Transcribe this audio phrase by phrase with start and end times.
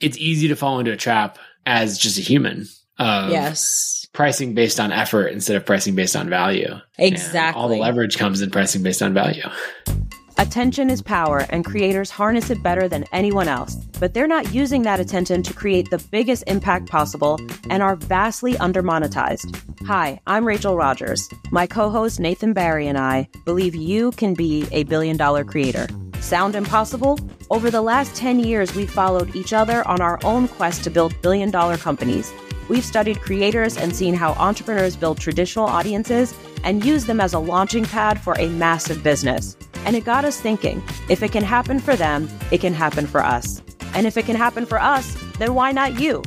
[0.00, 2.66] it's easy to fall into a trap as just a human
[2.98, 4.06] of yes.
[4.12, 6.70] pricing based on effort instead of pricing based on value.
[6.70, 6.82] And
[7.12, 7.60] Exactly.
[7.60, 9.44] all the leverage comes in pricing based on value.
[10.40, 13.74] Attention is power, and creators harness it better than anyone else.
[13.98, 18.52] But they're not using that attention to create the biggest impact possible and are vastly
[18.54, 19.60] undermonetized.
[19.88, 21.28] Hi, I'm Rachel Rogers.
[21.50, 25.88] My co host Nathan Barry and I believe you can be a billion dollar creator.
[26.20, 27.18] Sound impossible?
[27.50, 31.20] Over the last 10 years, we've followed each other on our own quest to build
[31.20, 32.32] billion dollar companies.
[32.68, 36.32] We've studied creators and seen how entrepreneurs build traditional audiences
[36.64, 39.56] and use them as a launching pad for a massive business.
[39.84, 43.22] And it got us thinking if it can happen for them, it can happen for
[43.22, 43.62] us.
[43.94, 46.22] And if it can happen for us, then why not you?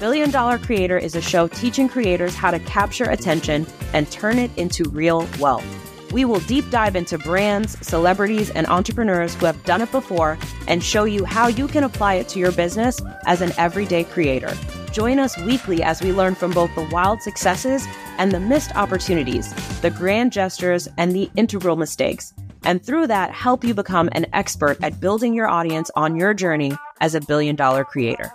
[0.00, 4.50] Billion Dollar Creator is a show teaching creators how to capture attention and turn it
[4.56, 5.64] into real wealth.
[6.14, 10.80] We will deep dive into brands, celebrities, and entrepreneurs who have done it before and
[10.80, 14.56] show you how you can apply it to your business as an everyday creator.
[14.92, 17.84] Join us weekly as we learn from both the wild successes
[18.18, 22.32] and the missed opportunities, the grand gestures, and the integral mistakes.
[22.62, 26.78] And through that, help you become an expert at building your audience on your journey
[27.00, 28.32] as a billion dollar creator.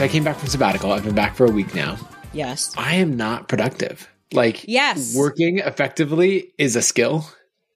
[0.00, 0.92] So I came back from sabbatical.
[0.92, 1.98] I've been back for a week now.
[2.32, 2.74] Yes.
[2.78, 4.08] I am not productive.
[4.32, 5.14] Like Yes.
[5.14, 7.26] working effectively is a skill.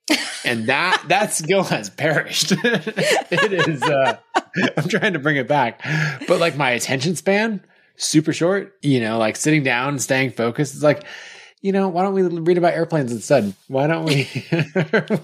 [0.46, 2.52] and that that skill has perished.
[2.56, 4.16] it is uh
[4.74, 5.82] I'm trying to bring it back.
[6.26, 7.62] But like my attention span,
[7.96, 10.72] super short, you know, like sitting down, and staying focused.
[10.72, 11.04] It's like,
[11.64, 13.54] you know, why don't we read about airplanes instead?
[13.68, 14.24] Why don't we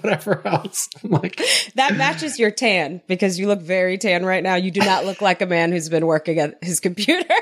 [0.01, 0.89] whatever else?
[1.03, 1.39] I'm like
[1.75, 4.55] That matches your tan because you look very tan right now.
[4.55, 7.29] You do not look like a man who's been working at his computer.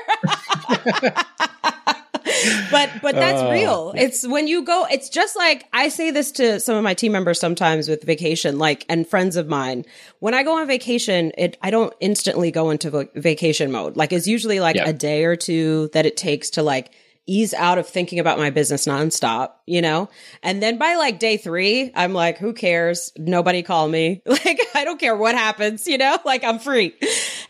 [2.70, 3.50] but but that's Oh.
[3.50, 3.92] real.
[3.96, 7.12] It's when you go it's just like I say this to some of my team
[7.12, 9.84] members sometimes with vacation like and friends of mine.
[10.18, 13.96] When I go on vacation, it I don't instantly go into va- vacation mode.
[13.96, 14.88] Like it's usually like Yeah.
[14.88, 16.90] a day or two that it takes to like
[17.30, 20.10] ease out of thinking about my business nonstop, you know?
[20.42, 23.12] And then by like day three, I'm like, who cares?
[23.16, 24.22] Nobody call me.
[24.40, 26.16] Like, I don't care what happens, you know?
[26.24, 26.94] Like, I'm free.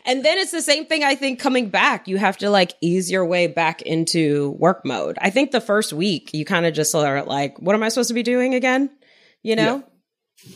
[0.05, 2.07] And then it's the same thing, I think, coming back.
[2.07, 5.17] You have to like ease your way back into work mode.
[5.21, 8.09] I think the first week, you kind of just are like, what am I supposed
[8.09, 8.89] to be doing again?
[9.41, 9.83] You know?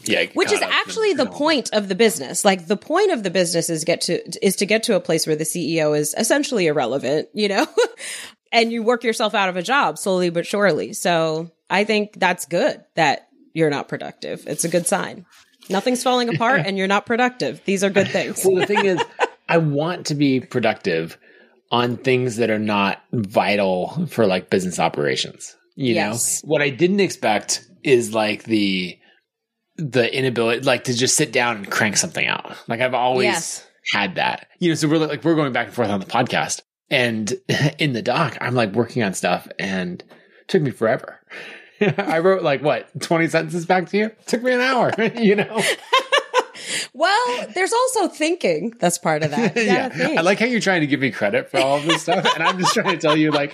[0.04, 3.30] yeah, I which is actually the point of the business like the point of the
[3.30, 6.68] business is get to is to get to a place where the ceo is essentially
[6.68, 7.68] irrelevant you know
[8.52, 12.46] and you work yourself out of a job slowly but surely so i think that's
[12.46, 15.26] good that you're not productive it's a good sign
[15.70, 19.04] nothing's falling apart and you're not productive these are good things well, the thing is,
[19.48, 21.18] I want to be productive
[21.72, 25.56] on things that are not vital for like business operations.
[25.76, 26.44] You Yes.
[26.44, 28.98] know, what I didn't expect is like the
[29.78, 32.56] the inability, like to just sit down and crank something out.
[32.68, 33.68] Like I've always Yes.
[33.92, 34.48] had that.
[34.60, 37.34] You know, so we're like we're going back and forth on the podcast, and
[37.80, 40.04] in the doc, I'm like working on stuff, and
[40.48, 41.20] took me forever.
[41.98, 44.12] I wrote like what twenty sentences back to you.
[44.28, 44.92] took me an hour.
[45.16, 45.62] you know.
[46.94, 50.18] well there's also thinking that's part of that yeah, think.
[50.18, 52.44] I like how you're trying to give me credit for all of this stuff, and
[52.44, 53.54] I'm just trying to tell you, like,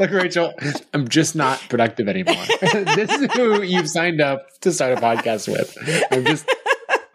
[0.00, 0.54] look, Rachel,
[0.94, 2.42] I'm just not productive anymore.
[2.62, 5.76] this is who you've signed up to start a podcast with.
[6.10, 6.46] I'm just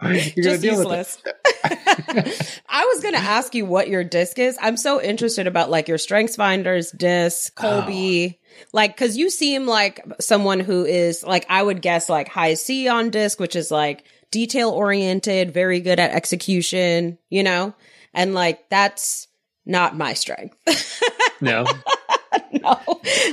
[0.03, 1.17] you're gonna just deal useless.
[1.23, 1.42] with it.
[2.69, 4.57] I was going to ask you what your disc is.
[4.61, 8.35] I'm so interested about like your strengths finders disc, Kolbe.
[8.35, 8.37] Oh.
[8.71, 12.87] Like, cause you seem like someone who is like, I would guess like high C
[12.87, 17.73] on disc, which is like detail oriented, very good at execution, you know?
[18.13, 19.27] And like, that's
[19.65, 20.55] not my strength.
[21.43, 21.65] No,
[22.51, 22.79] no.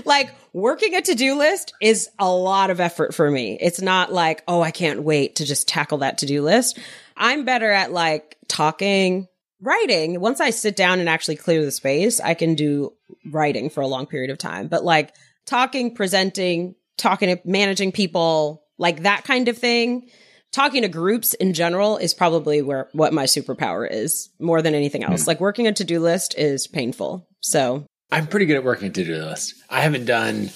[0.04, 3.56] Like working a to-do list is a lot of effort for me.
[3.60, 6.78] It's not like, oh, I can't wait to just tackle that to-do list.
[7.20, 9.28] I'm better at like talking,
[9.60, 10.20] writing.
[10.20, 12.94] Once I sit down and actually clear the space, I can do
[13.30, 14.68] writing for a long period of time.
[14.68, 15.14] But like
[15.46, 20.08] talking, presenting, talking to managing people, like that kind of thing,
[20.50, 25.04] talking to groups in general is probably where what my superpower is more than anything
[25.04, 25.24] else.
[25.24, 25.28] Hmm.
[25.28, 27.28] Like working a to-do list is painful.
[27.40, 29.54] So I'm pretty good at working a to-do list.
[29.68, 30.50] I haven't done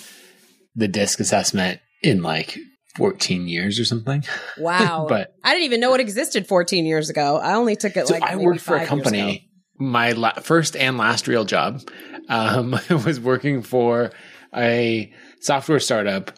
[0.74, 2.58] the disc assessment in like
[2.96, 4.24] 14 years or something.
[4.58, 5.06] Wow.
[5.08, 7.38] But- I didn't even know it existed 14 years ago.
[7.38, 9.10] I only took it So like I worked for a five years ago.
[9.10, 9.50] company.
[9.78, 11.80] My la- first and last real job
[12.28, 12.70] um,
[13.04, 14.12] was working for
[14.54, 16.30] a software startup.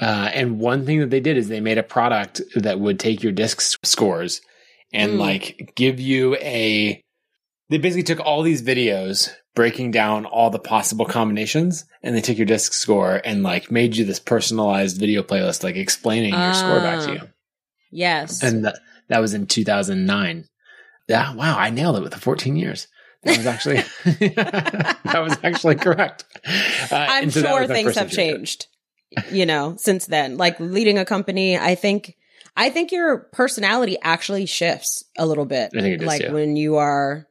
[0.00, 3.22] Uh, and one thing that they did is they made a product that would take
[3.22, 4.40] your disc scores
[4.92, 5.18] and Mm.
[5.18, 7.00] like give you a.
[7.70, 12.36] They basically took all these videos breaking down all the possible combinations and they took
[12.36, 16.80] your disc score and like made you this personalized video playlist, like explaining your score
[16.80, 17.12] back to Ah.
[17.12, 17.20] you.
[17.90, 18.42] Yes.
[18.42, 18.78] And that,
[19.08, 20.46] that was in 2009.
[21.08, 22.86] Yeah, wow, I nailed it with the 14 years.
[23.22, 26.24] That was actually that was actually correct.
[26.90, 28.66] Uh, I'm so sure things have changed.
[29.30, 32.16] You know, since then, like leading a company, I think
[32.56, 35.70] I think your personality actually shifts a little bit.
[35.76, 36.32] I think it is, like yeah.
[36.32, 37.26] when you are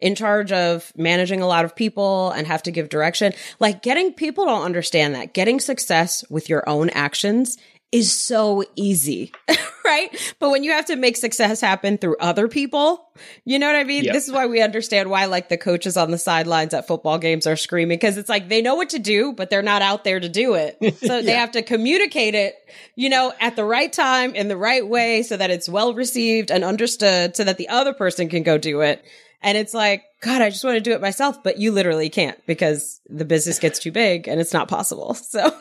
[0.00, 3.32] in charge of managing a lot of people and have to give direction.
[3.58, 5.34] Like getting people don't understand that.
[5.34, 7.58] Getting success with your own actions
[7.90, 9.32] is so easy,
[9.84, 10.34] right?
[10.38, 13.08] But when you have to make success happen through other people,
[13.46, 14.04] you know what I mean?
[14.04, 14.12] Yep.
[14.12, 17.46] This is why we understand why like the coaches on the sidelines at football games
[17.46, 20.20] are screaming because it's like they know what to do, but they're not out there
[20.20, 20.76] to do it.
[20.98, 21.22] So yeah.
[21.22, 22.54] they have to communicate it,
[22.96, 26.50] you know, at the right time in the right way so that it's well received
[26.50, 29.04] and understood so that the other person can go do it.
[29.42, 32.44] And it's like, God, I just want to do it myself, but you literally can't
[32.46, 35.16] because the business gets too big and it's not possible.
[35.28, 35.52] So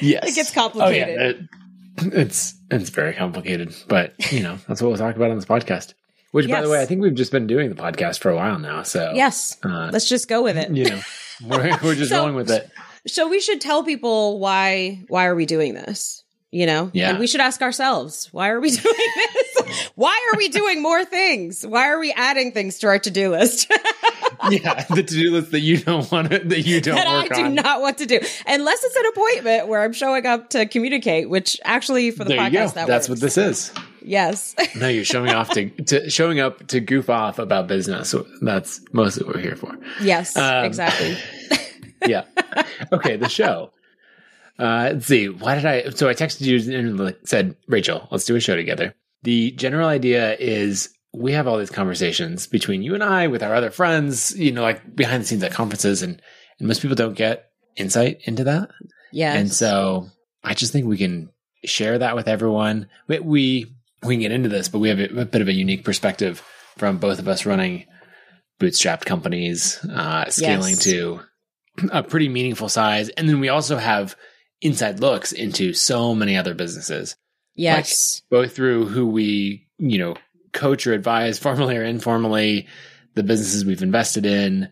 [0.00, 1.18] yes, it gets complicated.
[1.18, 1.28] Oh, yeah.
[1.30, 1.38] it,
[2.14, 5.94] it's it's very complicated, but you know that's what we'll talk about on this podcast.
[6.32, 6.56] Which, yes.
[6.56, 8.82] by the way, I think we've just been doing the podcast for a while now.
[8.82, 10.70] So yes, uh, let's just go with it.
[10.70, 11.00] You know,
[11.44, 12.68] we're we're just so, going with it.
[13.06, 16.24] So we should tell people why why are we doing this?
[16.50, 17.10] You know, yeah.
[17.10, 19.53] And we should ask ourselves why are we doing this?
[19.94, 21.66] Why are we doing more things?
[21.66, 23.70] Why are we adding things to our to do list?
[24.50, 27.28] yeah, the to do list that you don't want to, that you don't that I
[27.28, 27.54] do on.
[27.54, 31.28] not want to do, unless it's an appointment where I'm showing up to communicate.
[31.28, 33.20] Which actually, for the there podcast, that that's works.
[33.20, 33.72] what this is.
[34.04, 34.54] Yes.
[34.76, 38.14] no, you're showing off to, to showing up to goof off about business.
[38.42, 39.76] That's mostly what we're here for.
[40.02, 41.16] Yes, um, exactly.
[42.06, 42.24] yeah.
[42.92, 43.70] Okay, the show.
[44.58, 45.28] Uh, let's see.
[45.28, 45.88] Why did I?
[45.90, 48.94] So I texted you and said, Rachel, let's do a show together.
[49.24, 53.54] The general idea is we have all these conversations between you and I with our
[53.54, 56.20] other friends, you know, like behind the scenes at conferences, and,
[56.58, 58.70] and most people don't get insight into that.
[59.12, 59.34] Yeah.
[59.34, 60.08] And so
[60.42, 61.30] I just think we can
[61.64, 62.88] share that with everyone.
[63.08, 65.52] We, we, we can get into this, but we have a, a, bit of a
[65.52, 66.42] unique perspective
[66.76, 67.86] from both of us running
[68.60, 70.84] bootstrapped companies, uh, scaling Yes.
[70.84, 71.20] to
[71.90, 73.08] a pretty meaningful size.
[73.10, 74.16] And then we also have
[74.60, 77.16] inside looks into so many other businesses,
[77.54, 78.22] Yes.
[78.30, 80.16] both through who we, you know,
[80.52, 82.66] coach or advise formally or informally,
[83.14, 84.68] the businesses we've invested in,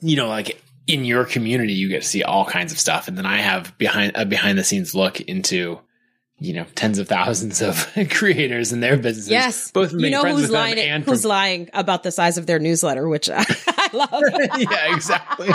[0.00, 3.08] you know, like in your community, you get to see all kinds of stuff.
[3.08, 5.80] And then I have behind a behind the scenes look into,
[6.38, 9.30] you know, tens of thousands of creators and their businesses.
[9.30, 9.70] yes.
[9.72, 10.78] Both you know who's lying.
[10.78, 14.22] and Who's from, lying about the size of their newsletter, which I, I love.
[14.58, 15.48] yeah, exactly.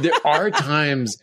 [0.00, 1.16] there are times,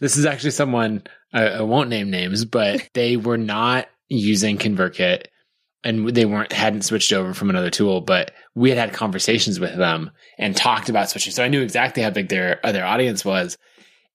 [0.00, 1.02] this is actually someone,
[1.32, 5.26] I, I won't name names, but they were not using ConvertKit
[5.82, 9.76] and they weren't, hadn't switched over from another tool, but we had had conversations with
[9.76, 11.32] them and talked about switching.
[11.32, 13.58] So I knew exactly how big their, their audience was.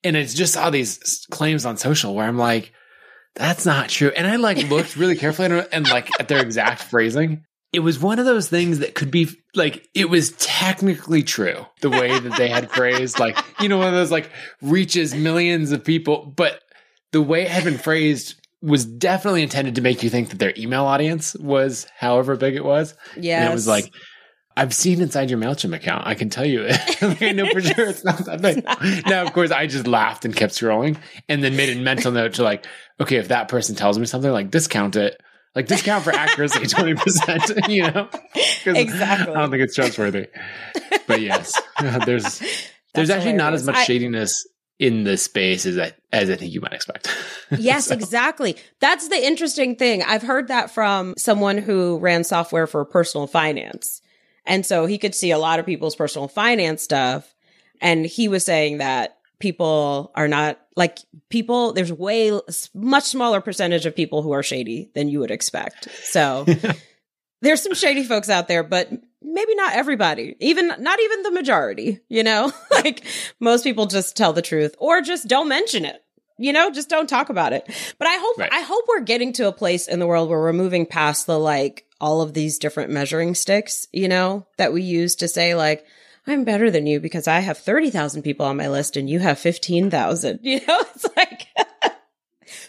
[0.04, 2.74] And it's just all these claims on social where I'm like,
[3.36, 4.12] that's not true.
[4.16, 7.46] And I like looked really carefully and, and like at their exact phrasing.
[7.72, 11.90] It was one of those things that could be like, it was technically true the
[11.90, 14.32] way that they had phrased, like, you know, one of those like
[14.62, 16.62] reaches millions of people, but
[17.12, 20.54] the way it had been phrased was definitely intended to make you think that their
[20.58, 22.96] email audience was however big it was.
[23.16, 23.94] yeah And it was like,
[24.58, 26.06] I've seen inside your MailChimp account.
[26.06, 26.78] I can tell you it.
[27.02, 29.06] like, I know for sure it's not that big.
[29.08, 30.98] Now, of course, I just laughed and kept scrolling
[31.30, 32.66] and then made a mental note to like,
[33.00, 35.22] okay, if that person tells me something, like discount it.
[35.56, 38.08] Like discount for accuracy 20%, you know?
[38.66, 39.34] Exactly.
[39.36, 40.28] I don't think it's trustworthy.
[41.08, 41.60] But yes,
[42.06, 42.40] there's
[42.94, 43.66] there's That's actually not as hilarious.
[43.66, 44.48] much I- shadiness
[44.78, 47.14] in this space as I, as I think you might expect.
[47.58, 48.56] Yes, So- exactly.
[48.80, 50.04] That's the interesting thing.
[50.04, 54.02] I've heard that from someone who ran software for personal finance.
[54.46, 57.36] And so he could see a lot of people's personal finance stuff.
[57.82, 62.38] And he was saying that people are not like people, there's way
[62.74, 65.90] much smaller percentage of people who are shady than you would expect.
[66.04, 66.46] So
[67.42, 68.90] there's some shady folks out there, but
[69.22, 73.04] maybe not everybody, even not even the majority, you know, like
[73.40, 76.04] most people just tell the truth or just don't mention it.
[76.42, 77.66] You know, just don't talk about it.
[77.98, 78.54] But I hope Right.
[78.54, 81.38] I hope we're getting to a place in the world where we're moving past the
[81.38, 85.86] like all of these different measuring sticks, you know, that we use to say like
[86.28, 89.40] I'm better than you because I have 30,000 people on my list and you have
[89.40, 90.40] 15,000.
[90.44, 91.48] You know, it's like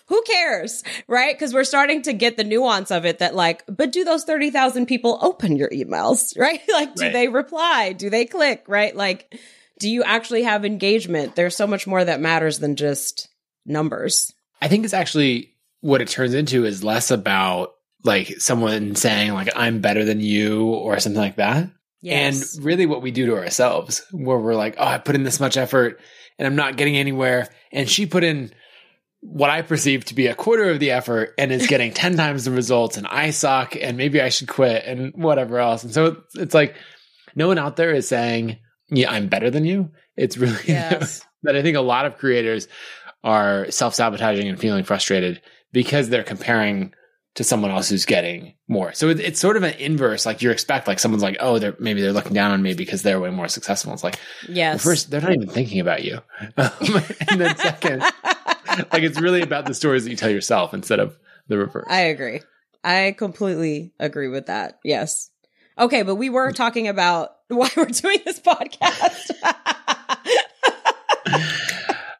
[0.07, 1.35] who cares, right?
[1.35, 4.87] Because we're starting to get the nuance of it that, like, but do those 30,000
[4.87, 6.61] people open your emails, right?
[6.73, 7.13] Like, do Right.
[7.13, 7.93] they reply?
[7.93, 8.95] Do they click, right?
[8.95, 9.39] Like,
[9.79, 11.37] do you actually have engagement?
[11.37, 13.29] There's so much more that matters than just
[13.65, 14.33] numbers.
[14.61, 17.73] I think it's actually what it turns into is less about
[18.05, 21.71] like someone saying like I'm better than you or something like that.
[22.03, 22.57] Yes.
[22.57, 25.41] And really what we do to ourselves where we're like, "Oh, I put in this
[25.41, 26.01] much effort
[26.39, 28.53] and I'm not getting anywhere." And she put in
[29.23, 32.45] what I perceive to be a quarter of the effort and is getting 10 times
[32.47, 35.85] the results and I suck and maybe I should quit and whatever else.
[35.85, 36.75] And so it's like
[37.37, 39.91] no one out there is saying, yeah, I'm better than you.
[40.17, 41.23] It's really Yes.
[41.43, 42.67] that I think a lot of creators
[43.23, 45.43] are self sabotaging and feeling frustrated
[45.73, 46.95] because they're comparing
[47.37, 48.93] to someone else who's getting more.
[48.93, 50.27] So it, it's sort of an inverse.
[50.27, 53.03] Like you expect, like someone's like, oh, they're maybe they're looking down on me because
[53.03, 53.93] they're way more successful.
[53.93, 54.19] It's like,
[54.49, 54.83] well, Yes.
[54.83, 56.21] first, they're not even thinking about you.
[56.57, 58.01] Um, and then second,
[58.93, 61.17] like it's really about the stories that you tell yourself instead of
[61.49, 61.87] the reverse.
[61.89, 62.41] I agree.
[62.83, 64.79] I completely agree with that.
[64.85, 65.31] Yes.
[65.79, 69.31] Okay, but we were talking about why we're doing this podcast.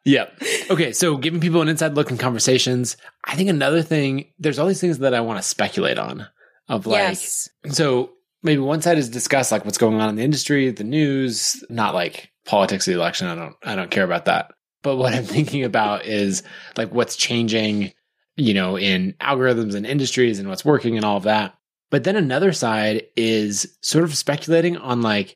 [0.03, 0.29] Yeah.
[0.69, 0.93] Okay.
[0.93, 2.97] So giving people an inside look in conversations.
[3.23, 6.27] I think another thing, there's all these things that I want to speculate on
[6.67, 7.49] of like, yes.
[7.69, 11.63] so maybe one side is discuss like what's going on in the industry, the news,
[11.69, 13.27] not like politics of the election.
[13.27, 14.51] I don't, I don't care about that.
[14.81, 16.43] But what I'm thinking about is
[16.77, 17.93] like what's changing,
[18.35, 21.53] you know, in algorithms and industries and what's working and all of that.
[21.91, 25.35] But then another side is sort of speculating on like,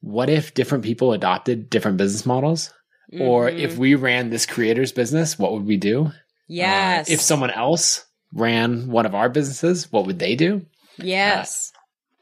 [0.00, 2.74] what if different people adopted different business models?
[3.20, 3.58] Or Mhm.
[3.58, 6.12] if we ran this creator's business, what would we do?
[6.48, 7.08] yes.
[7.08, 8.04] Uh, if someone else
[8.34, 10.64] ran one of our businesses, what would they do?
[10.98, 11.72] yes.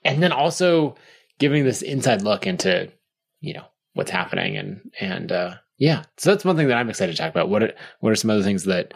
[0.04, 0.96] And then also
[1.38, 2.90] giving this inside look into,
[3.40, 6.04] you know, what's happening and and uh yeah.
[6.16, 7.48] So that's one thing that I'm excited to talk about.
[7.48, 8.94] What are, what are some other things that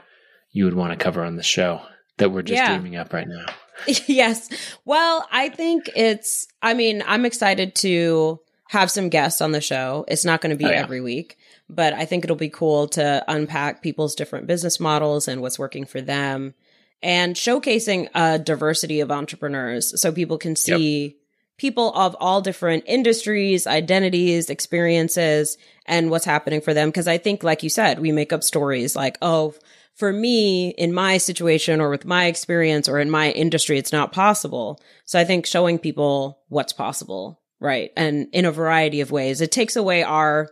[0.53, 1.81] you would want to cover on the show
[2.19, 2.69] that we're just Yeah.
[2.75, 3.47] dreaming up right now?
[4.07, 4.49] yes.
[4.85, 10.05] Well, I think it's, I mean, I'm excited to have some guests on the show.
[10.09, 10.81] It's not going to be Oh, yeah.
[10.83, 11.37] every week,
[11.69, 15.85] but I think it'll be cool to unpack people's different business models and what's working
[15.85, 16.55] for them
[17.03, 21.17] and showcasing a diversity of entrepreneurs so people can see
[21.59, 26.91] people of all different industries, identities, experiences, and what's happening for them.
[26.91, 29.55] Cause I think, like you said, we make up stories like, oh,
[29.95, 34.13] for me, in my situation or with my experience or in my industry, it's not
[34.13, 34.81] possible.
[35.05, 37.93] So I think showing people what's possible, right?
[37.97, 40.49] And in a variety of ways, it takes away our,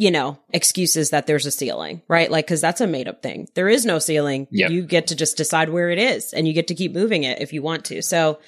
[0.00, 2.30] you know, excuses that there's a ceiling, right?
[2.30, 3.48] Like, cause that's a made up thing.
[3.54, 4.48] There is no ceiling.
[4.50, 4.70] Yep.
[4.70, 7.42] You get to just decide where it is and you get to keep moving it
[7.42, 8.00] if you want to.
[8.00, 8.38] So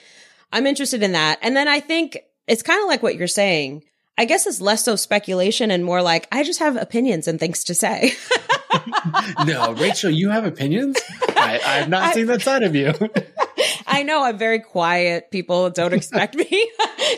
[0.50, 1.40] I'm interested in that.
[1.42, 2.16] And then I think
[2.46, 3.84] it's kind of like what you're saying.
[4.16, 7.64] I guess it's less so speculation and more like I just have opinions and things
[7.64, 8.14] to say.
[9.46, 10.96] no, Rachel, you have opinions?
[11.36, 12.94] I, have not I- seen that side of you.
[13.92, 15.30] I know I'm very quiet.
[15.30, 16.44] People don't expect me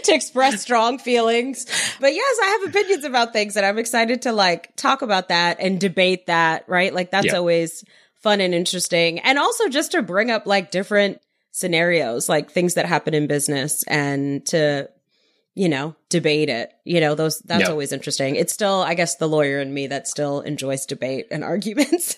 [0.05, 1.67] to express strong feelings.
[2.01, 5.59] But yes, I have opinions about things and I'm excited to like talk about that
[5.61, 6.93] and debate that, right?
[6.93, 7.37] Like that's Yeah.
[7.39, 7.85] always
[8.23, 9.21] fun and interesting.
[9.21, 11.21] And also just to bring up like different
[11.53, 14.89] scenarios, like things that happen in business and to
[15.57, 16.73] you know, debate it.
[16.85, 18.35] You know, those that's always interesting.
[18.35, 22.17] It's still, I guess, the lawyer in me that still enjoys debate and arguments.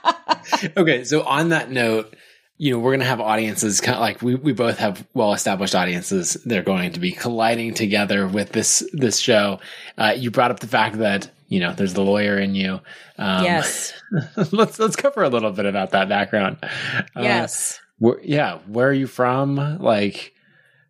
[0.76, 2.14] okay, so on that note,
[2.62, 5.32] you know, we're going to have audiences kind of like we, we both have well
[5.32, 6.34] established audiences.
[6.44, 9.58] They're going to be colliding together with this this show.
[9.98, 12.78] Uh, you brought up the fact that you know there's the lawyer in you.
[13.18, 13.92] Um, yes.
[14.52, 16.58] let's let's cover a little bit about that background.
[16.62, 17.80] Uh, yes.
[17.98, 19.80] where, yeah, where are you from?
[19.80, 20.32] Like,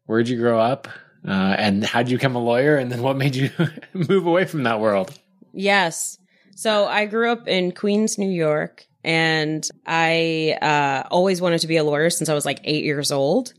[0.05, 0.89] where'd you grow up?
[1.27, 2.77] Uh, and how did you become a lawyer?
[2.77, 3.49] And then what made you
[3.95, 5.19] move away from that world?
[5.55, 6.19] Yes.
[6.55, 11.77] So I grew up in Queens, New York, and I uh, always wanted to be
[11.77, 13.53] a lawyer since I was like eight years old,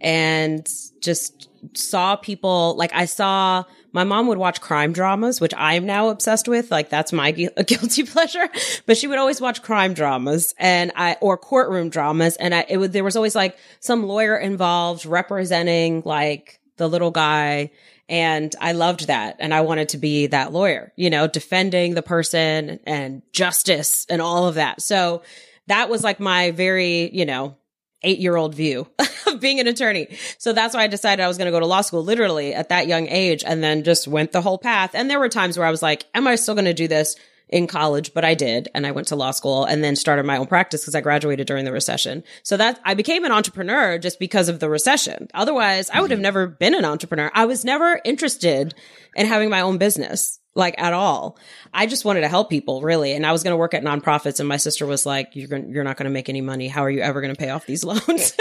[0.00, 0.68] and
[1.00, 6.10] just saw people like I saw my mom would watch crime dramas, which I'm now
[6.10, 6.70] obsessed with.
[6.70, 8.48] Like that's my gu- guilty pleasure.
[8.84, 12.76] But she would always watch crime dramas and I or courtroom dramas, and I it
[12.76, 17.70] would there was always like some lawyer involved representing like the little guy.
[18.08, 19.36] And I loved that.
[19.40, 24.22] And I wanted to be that lawyer, you know, defending the person and justice and
[24.22, 24.80] all of that.
[24.80, 25.22] So
[25.66, 27.56] that was like my very, you know,
[28.02, 28.86] eight year old view
[29.26, 30.08] of being an attorney.
[30.38, 32.68] So that's why I decided I was going to go to law school literally at
[32.68, 34.92] that young age and then just went the whole path.
[34.94, 37.16] And there were times where I was like, am I still going to do this
[37.48, 38.12] in college?
[38.14, 38.68] But I did.
[38.74, 41.46] And I went to law school and then started my own practice because I graduated
[41.46, 42.24] during the recession.
[42.42, 45.28] So that I became an entrepreneur just because of the recession.
[45.34, 46.22] Otherwise, I would have mm-hmm.
[46.24, 47.30] never been an entrepreneur.
[47.34, 48.74] I was never interested
[49.14, 51.38] in having my own business like at all.
[51.72, 53.12] I just wanted to help people really.
[53.12, 55.70] And I was going to work at nonprofits and my sister was like, you're going
[55.70, 56.66] you're not going to make any money.
[56.66, 58.32] How are you ever going to pay off these loans?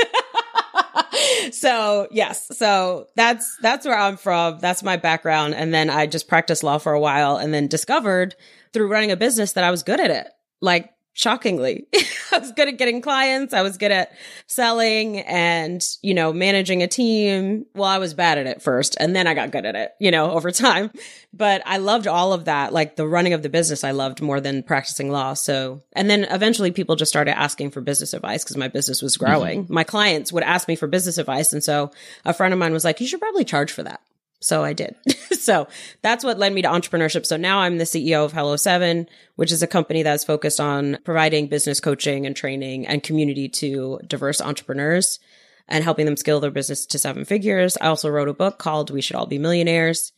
[1.51, 4.59] So yes, so that's, that's where I'm from.
[4.59, 5.55] That's my background.
[5.55, 8.35] And then I just practiced law for a while and then discovered
[8.73, 10.27] through running a business that I was good at it.
[10.61, 11.87] Like shockingly.
[12.33, 13.53] I was good at getting clients.
[13.53, 14.11] I was good at
[14.47, 17.65] selling and, you know, managing a team.
[17.73, 20.11] Well, I was bad at it first and then I got good at it, you
[20.11, 20.91] know, over time.
[21.33, 22.73] But I loved all of that.
[22.73, 25.33] Like the running of the business, I loved more than practicing law.
[25.33, 29.15] So, and then eventually people just started asking for business advice because my business was
[29.15, 29.63] growing.
[29.63, 29.73] Mm-hmm.
[29.73, 31.53] My clients would ask me for business advice.
[31.53, 31.91] And so
[32.25, 34.01] a friend of mine was like, you should probably charge for that.
[34.39, 34.95] So I did.
[35.31, 35.67] so
[36.01, 37.25] that's what led me to entrepreneurship.
[37.25, 40.99] So now I'm the CEO of Hello Seven, which is a company that's focused on
[41.03, 45.19] providing business coaching and training and community to diverse entrepreneurs
[45.67, 47.77] and helping them scale their business to seven figures.
[47.81, 50.11] I also wrote a book called We Should All Be Millionaires.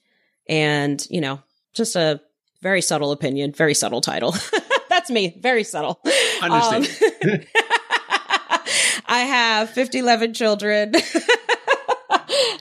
[0.49, 1.41] And, you know,
[1.73, 2.21] just a
[2.61, 4.35] very subtle opinion, very subtle title.
[4.89, 6.01] that's me, very subtle.
[6.41, 6.85] Understand.
[7.23, 7.39] Um,
[9.05, 10.93] I have 50, 11 children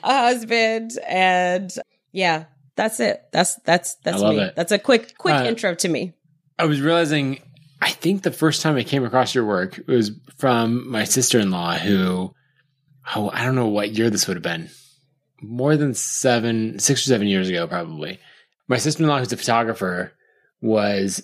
[0.03, 1.71] a husband, and
[2.11, 3.23] yeah, that's it.
[3.31, 4.39] That's that's that's me.
[4.39, 4.55] It.
[4.55, 6.13] That's a quick quick uh, intro to me.
[6.59, 7.39] I was realizing,
[7.81, 11.51] I think the first time I came across your work was from my sister in
[11.51, 12.33] law, who,
[13.15, 14.69] oh, I don't know what year this would have been,
[15.41, 18.19] more than seven, six or seven years ago, probably.
[18.67, 20.13] My sister in law, who's a photographer,
[20.61, 21.21] was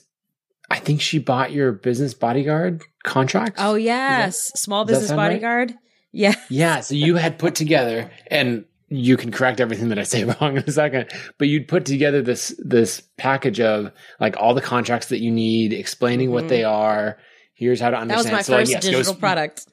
[0.69, 3.57] I think she bought your business bodyguard contract.
[3.59, 5.71] Oh yes, that, small business bodyguard.
[5.71, 5.79] Right?
[6.13, 6.35] Yeah.
[6.49, 6.79] Yeah.
[6.79, 10.63] So you had put together, and you can correct everything that I say wrong in
[10.65, 15.19] a second, but you'd put together this this package of like all the contracts that
[15.19, 16.35] you need, explaining mm-hmm.
[16.35, 17.17] what they are.
[17.55, 18.25] Here's how to understand.
[18.27, 19.67] That was my so, first like, yes, digital product.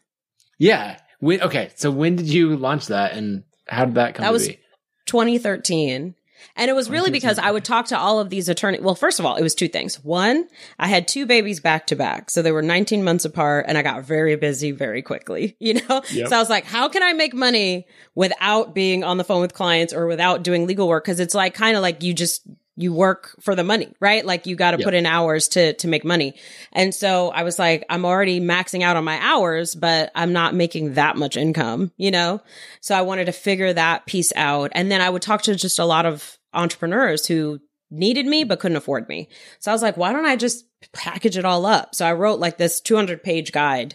[0.59, 0.99] Yeah.
[1.21, 1.71] When, okay.
[1.77, 4.25] So when did you launch that, and how did that come?
[4.25, 4.59] That was be?
[5.07, 6.15] 2013.
[6.57, 8.81] And it was really because I would talk to all of these attorneys.
[8.81, 10.03] Well, first of all, it was two things.
[10.05, 12.31] One, I had two babies back to back.
[12.31, 16.03] So they were 19 months apart and I got very busy very quickly, you know?
[16.11, 16.29] Yep.
[16.29, 19.55] So I was like, how can I make money without being on the phone with
[19.55, 21.05] clients or without doing legal work?
[21.05, 22.43] Cause it's like kind of like you just,
[22.77, 24.25] you work for the money, right?
[24.25, 26.35] Like you got to put in hours to, to make money.
[26.73, 30.55] And so I was like, I'm already maxing out on my hours, but I'm not
[30.55, 32.41] making that much income, you know?
[32.81, 34.71] So I wanted to figure that piece out.
[34.75, 37.61] And then I would talk to just a lot of entrepreneurs who
[37.91, 39.29] needed me but couldn't afford me.
[39.59, 41.95] So I was like, why don't I just package it all up?
[41.95, 43.95] So I wrote like this 200 page guide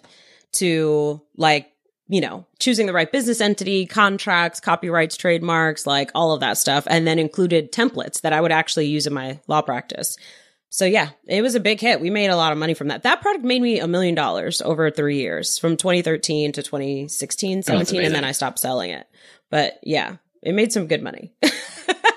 [0.53, 1.71] to like,
[2.07, 6.85] you know, choosing the right business entity, contracts, copyrights, trademarks, like all of that stuff,
[6.87, 10.17] and then included templates that I would actually use in my law practice.
[10.69, 12.01] So yeah, it was a big hit.
[12.01, 13.03] We made a lot of money from that.
[13.03, 18.03] That product made me a million dollars over three years from 2013 to 2016, 17,
[18.03, 19.07] and then I stopped selling it.
[19.49, 21.33] But yeah, it made some good money.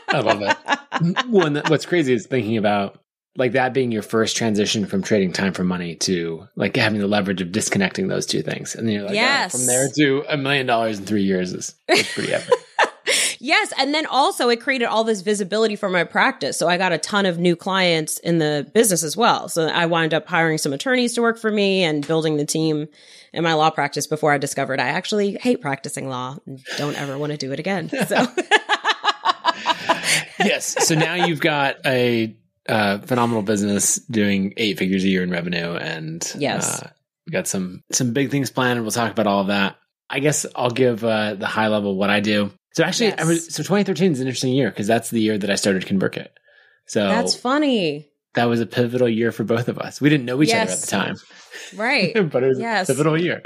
[0.09, 1.27] I love it.
[1.29, 3.01] One, what's crazy is thinking about
[3.39, 7.07] like that being your first transition from trading time for money to like having the
[7.07, 8.75] leverage of disconnecting those two things.
[8.75, 9.55] And then you're like, yes.
[9.55, 12.53] Oh, from there to a million dollars in three years is, is pretty epic.
[13.39, 13.73] yes.
[13.79, 16.59] And then also it created all this visibility for my practice.
[16.59, 19.49] So I got a ton of new clients in the business as well.
[19.49, 22.89] So I wound up hiring some attorneys to work for me and building the team
[23.33, 27.17] in my law practice before I discovered I actually hate practicing law and don't ever
[27.17, 27.89] want to do it again.
[27.89, 28.17] So
[30.41, 30.75] yes.
[30.89, 32.35] So now you've got a
[32.69, 36.91] uh, phenomenal business doing eight figures a year in revenue, and yes, uh,
[37.27, 38.81] we got some some big things planned.
[38.83, 39.77] We'll talk about all of that.
[40.11, 42.51] I guess I'll give uh, the high level what I do.
[42.75, 43.27] So actually, yes.
[43.27, 46.29] was, so 2013 is an interesting year because that's the year that I started ConvertKit.
[46.87, 48.09] So that's funny.
[48.35, 50.01] That was a pivotal year for both of us.
[50.01, 50.69] We didn't know each yes.
[50.69, 51.17] other at the time.
[51.77, 52.31] Right.
[52.31, 52.89] but it was yes.
[52.89, 53.43] a pivotal year.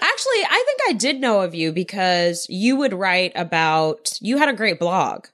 [0.00, 4.48] Actually, I think I did know of you because you would write about, you had
[4.48, 5.26] a great blog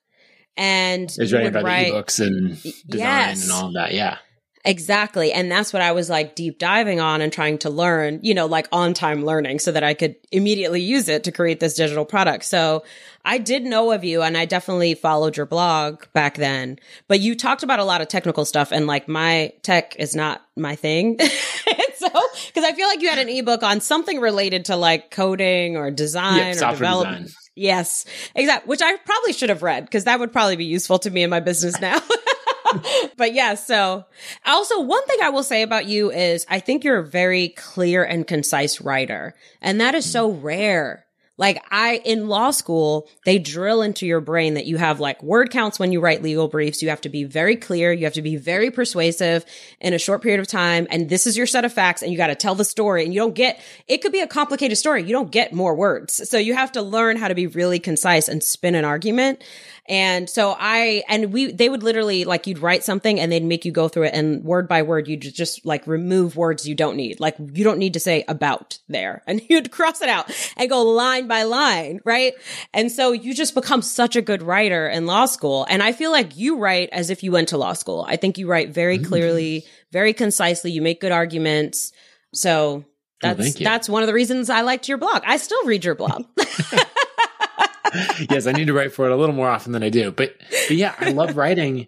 [0.57, 3.95] and it's writing about write, the ebooks and design yes, and all of that.
[3.95, 4.19] Yeah.
[4.65, 5.33] Exactly.
[5.33, 8.45] And that's what I was like deep diving on and trying to learn, you know,
[8.45, 12.05] like on time learning so that I could immediately use it to create this digital
[12.05, 12.45] product.
[12.45, 12.85] So
[13.25, 17.35] I did know of you and I definitely followed your blog back then, but you
[17.37, 21.19] talked about a lot of technical stuff and like my tech is not my thing.
[21.97, 25.79] so, cause I feel like you had an ebook on something related to like coding
[25.79, 27.31] or design or development.
[27.61, 28.71] Yes, exactly.
[28.71, 31.29] Which I probably should have read because that would probably be useful to me in
[31.29, 32.01] my business now.
[33.19, 34.07] but yeah, so
[34.47, 38.03] also one thing I will say about you is I think you're a very clear
[38.03, 39.35] and concise writer.
[39.61, 41.05] And that is so rare
[41.41, 45.51] like I, in law school, they drill into your brain that you have like word
[45.51, 46.83] counts when you write legal briefs.
[46.83, 47.95] You have to be very clear.
[47.95, 49.47] You have to be very persuasive
[49.81, 50.87] in a short period of time.
[50.91, 53.15] And this is your set of facts and you got to tell the story and
[53.15, 55.03] you don't get, it could be a complicated story.
[55.03, 56.29] You don't get more words.
[56.29, 59.43] So you have to learn how to be really concise and spin an argument.
[59.87, 63.65] And so I, and we, they would literally like you'd write something and they'd make
[63.65, 66.97] you go through it and word by word, you'd just like remove words you don't
[66.97, 67.19] need.
[67.19, 70.83] Like you don't need to say about there and you'd cross it out and go
[70.83, 72.35] line by line, right?
[72.75, 75.65] And so you just become such a good writer in law school.
[75.71, 78.05] And I feel like you write as if you went to law school.
[78.07, 79.07] I think you write very Mm.
[79.07, 80.73] clearly, very concisely.
[80.73, 81.93] You make good arguments.
[82.35, 82.85] So
[83.23, 85.23] that's Oh, that's one of the reasons I liked your blog.
[85.25, 86.25] I still read your blog.
[88.31, 90.11] yes, I need to write for it a little more often than I do.
[90.11, 90.37] But
[90.69, 91.87] but yeah, I love writing.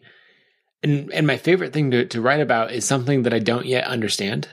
[0.82, 3.84] And and my favorite thing to, to write about is something that I don't yet
[3.86, 4.48] understand.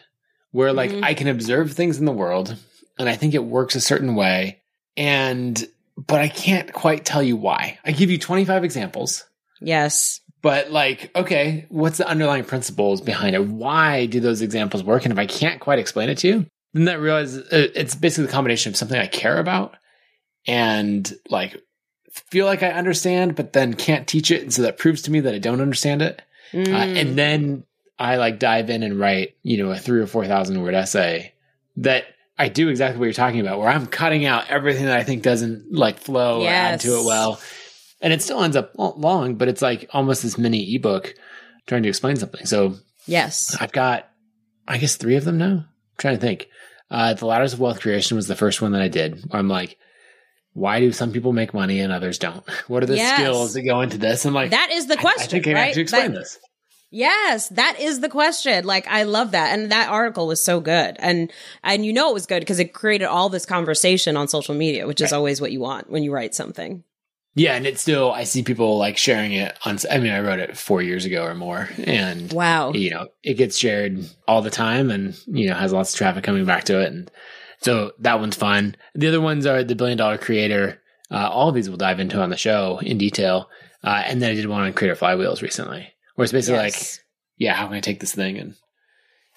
[0.52, 1.04] Where like Mhm.
[1.04, 2.56] I can observe things in the world
[2.98, 4.62] and I think it works a certain way.
[4.98, 7.78] And but I can't quite tell you why.
[7.84, 9.26] I give you 25 examples.
[9.62, 10.22] yes.
[10.42, 13.46] But like, okay, what's the underlying principles behind it?
[13.46, 15.04] Why do those examples work?
[15.04, 18.28] And if I can't quite explain it to you, then that realize uh, it's basically
[18.28, 19.76] the combination of something I care about
[20.48, 21.58] and like
[22.32, 24.42] feel like I understand, but then can't teach it.
[24.42, 26.22] And so that proves to me that I don't understand it.
[26.54, 26.96] Uh, Mm.
[27.02, 27.64] and then
[28.00, 31.34] I like dive in and write, you know, a three or 4,000 word essay
[31.78, 32.06] that
[32.40, 35.22] I do exactly what you're talking about, where I'm cutting out everything that I think
[35.24, 37.40] doesn't like flow or add to it well.
[38.02, 41.14] And it still ends up long, but it's like almost this mini ebook
[41.68, 42.46] trying to explain something.
[42.46, 42.76] So
[43.06, 43.58] yes.
[43.60, 44.08] I've got,
[44.68, 45.46] I guess, three of them now.
[45.52, 45.66] I'm
[45.98, 46.48] trying to think.
[46.90, 49.22] Uh, the Ladders of Wealth Creation was the first one that I did.
[49.30, 49.78] Where I'm like,
[50.54, 52.44] why do some people make money and others don't?
[52.70, 53.16] What are the Yes.
[53.20, 54.26] skills that go into this?
[54.26, 55.24] I'm like, That is the I- question.
[55.40, 55.66] I, think I right?
[55.66, 56.40] have to explain That- this.
[56.92, 58.66] Yes, that is the question.
[58.66, 59.58] Like I love that.
[59.58, 60.96] And that article was so good.
[61.00, 61.32] And
[61.64, 64.88] and you know it was good because it created all this conversation on social media,
[64.88, 66.84] which is always what you want when you write something.
[67.36, 69.78] Yeah, and it's still I see people like sharing it on.
[69.90, 72.74] I mean, I wrote it four years ago or more, and Wow.
[72.74, 76.24] you know it gets shared all the time, and you know has lots of traffic
[76.24, 77.10] coming back to it, and
[77.62, 78.76] so that one's fun.
[78.96, 80.82] The other ones are the Billion Dollar Creator.
[81.12, 83.48] Uh, all of these we'll dive into on the show in detail,
[83.84, 85.88] uh, and then I did one on Creator Flywheels recently,
[86.20, 86.76] where it's basically like,
[87.38, 88.56] yeah, how can I take this thing and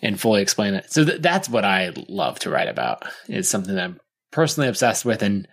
[0.02, 0.92] and fully explain it?
[0.92, 3.04] So th- that's what I love to write about.
[3.28, 4.00] Is something that I'm
[4.32, 5.46] personally obsessed with and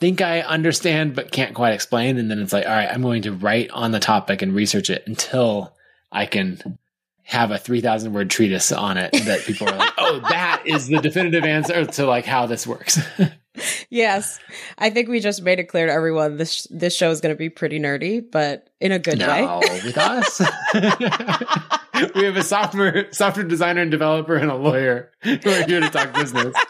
[0.00, 2.16] think I understand but can't quite explain.
[2.16, 4.88] And then it's like, all right, I'm going to write on the topic and research
[4.88, 5.76] it until
[6.10, 6.78] I can
[7.24, 11.02] have a 3000 word treatise on it that people are like, oh, that is the
[11.02, 12.98] definitive answer to like how this works.
[13.90, 14.38] Yes.
[14.78, 17.38] I think we just made it clear to everyone this this show is going to
[17.38, 19.60] be pretty nerdy, but in a good way.
[19.84, 20.40] with us.
[22.14, 25.90] we have a software software designer and developer and a lawyer who are here to
[25.90, 26.54] talk business.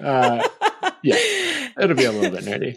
[0.00, 0.46] Uh,
[1.02, 1.16] yeah,
[1.80, 2.76] it'll be a little bit nerdy.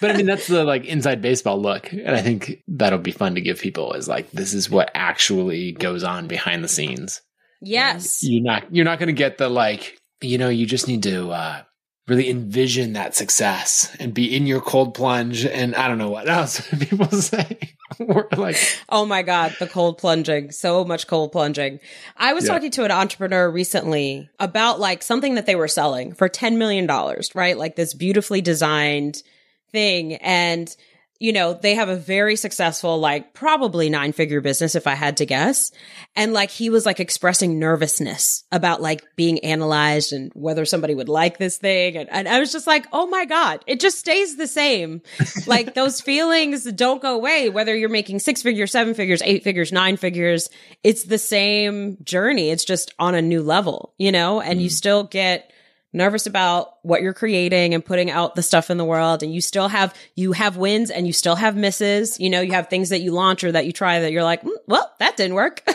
[0.00, 1.92] But I mean, that's the like inside baseball look.
[1.92, 5.72] And I think that'll be fun to give people is like, this is what actually
[5.72, 7.22] goes on behind the scenes.
[7.60, 8.24] Yes.
[8.24, 11.30] You're not, you're not going to get the like, you know, you just need to,
[11.30, 11.62] uh,
[12.08, 15.46] really envision that success and be in your cold plunge.
[15.46, 17.74] And I don't know what else people say.
[18.00, 18.56] We're like,
[18.88, 20.50] Oh my God, the cold plunging.
[20.50, 21.78] So much cold plunging.
[22.16, 22.54] I was Yeah.
[22.54, 26.88] talking to an entrepreneur recently about like something that they were selling for $10 million,
[27.34, 27.56] right?
[27.56, 29.22] Like this beautifully designed
[29.70, 30.14] thing.
[30.14, 30.74] And,
[31.22, 35.18] you know, they have a very successful, like probably nine figure business, if I had
[35.18, 35.70] to guess.
[36.16, 41.08] And like he was like expressing nervousness about like being analyzed and whether somebody would
[41.08, 41.96] like this thing.
[41.96, 45.00] And, and I was just like, oh my God, it just stays the same.
[45.46, 49.70] like those feelings don't go away, whether you're making six figures, seven figures, eight figures,
[49.70, 50.50] nine figures.
[50.82, 52.50] It's the same journey.
[52.50, 54.72] It's just on a new level, you know, and you mm.
[54.72, 55.52] still get
[55.92, 59.40] nervous about what you're creating and putting out the stuff in the world and you
[59.40, 62.88] still have you have wins and you still have misses you know you have things
[62.88, 65.62] that you launch or that you try that you're like "Mm, well that didn't work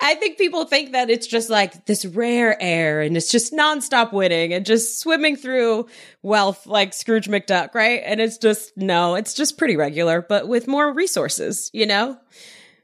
[0.00, 4.12] I think people think that it's just like this rare air and it's just nonstop
[4.12, 5.86] winning and just swimming through
[6.22, 8.02] wealth like Scrooge McDuck, right?
[8.04, 12.18] And it's just, no, it's just pretty regular, but with more resources, you know,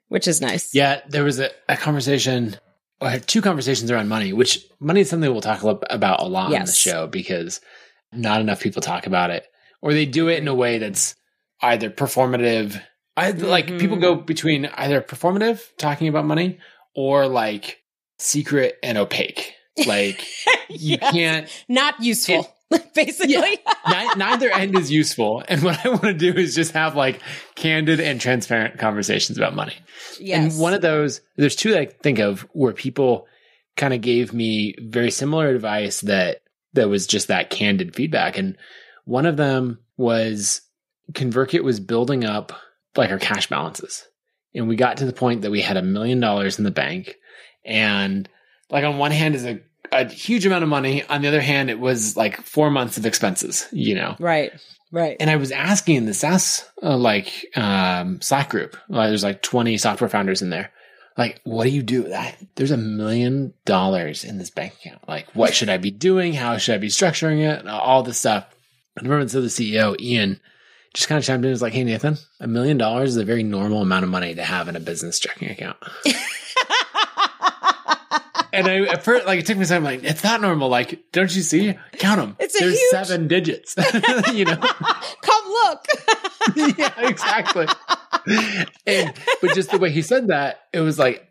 [0.08, 0.74] which is nice.
[0.74, 2.56] Yeah, there was a, a conversation.
[3.00, 6.52] I had two conversations around money, which money is something we'll talk about a lot
[6.52, 7.60] on the show because
[8.12, 9.46] not enough people talk about it,
[9.80, 11.14] or they do it in a way that's
[11.62, 12.80] either performative.
[13.16, 13.80] I like Mhm.
[13.80, 16.58] people go between either performative talking about money
[16.94, 17.78] or like
[18.18, 19.54] secret and opaque.
[19.86, 20.26] Like
[20.68, 21.12] you Yes.
[21.12, 21.64] can't.
[21.68, 22.54] Not useful,
[22.94, 23.34] basically.
[23.88, 27.20] Ni- neither end is useful, and what I want to do is just have like
[27.54, 29.74] candid and transparent conversations about money.
[30.18, 30.52] yes.
[30.54, 33.26] And one of those, there's two that I think of where people
[33.76, 36.42] kind of gave me very similar advice that
[36.74, 38.38] that was just that candid feedback.
[38.38, 38.56] And
[39.04, 40.62] one of them was
[41.12, 42.52] ConvertKit was building up
[42.96, 44.04] like our cash balances.
[44.54, 47.16] And we got to the point that we had a million dollars in the bank.
[47.64, 48.28] And
[48.68, 49.60] like on one hand is a,
[49.92, 51.04] a huge amount of money.
[51.04, 54.16] On the other hand, it was like four months of expenses, you know?
[54.18, 54.52] right.
[54.92, 55.16] Right.
[55.20, 59.40] And I was asking in the SaaS uh, like um, Slack group, uh, there's like
[59.40, 60.72] 20 software founders in there.
[61.16, 62.08] like, what do you do?
[62.08, 65.06] That there's a million dollars in this bank account.
[65.06, 66.32] Like, what should I be doing?
[66.32, 67.68] How should I be structuring it?
[67.68, 68.46] All this stuff.
[68.96, 70.40] And I remember so the CEO, Ian,
[70.92, 73.24] just kind of chimed in and was like, Hey, Nathan, a million dollars is a
[73.24, 75.76] very normal amount of money to have in a business checking account.
[78.52, 80.68] and I, at first, like, it took me some time, like, it's not normal.
[80.68, 81.74] Like, don't you see?
[81.98, 82.36] Count them.
[82.38, 83.74] It's a There's huge- seven digits,
[84.32, 84.56] you know?
[85.22, 85.84] Come look.
[86.78, 87.66] yeah, exactly.
[88.86, 91.28] And but just the way he said that, it was like,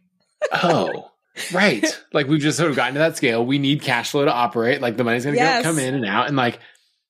[0.64, 1.12] oh,
[1.54, 1.86] right.
[2.14, 3.46] Like we've just sort of gotten to that scale.
[3.46, 4.82] We need cash flow to operate.
[4.82, 5.64] Like the money's going to Yes.
[5.64, 6.60] come in and out, and like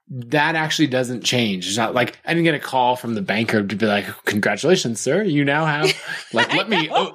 [0.10, 1.68] that actually doesn't change.
[1.68, 5.00] It's not like I didn't get a call from the banker to be like, "Congratulations,
[5.00, 5.24] sir!
[5.24, 5.94] You now have
[6.34, 7.14] like let me, oh,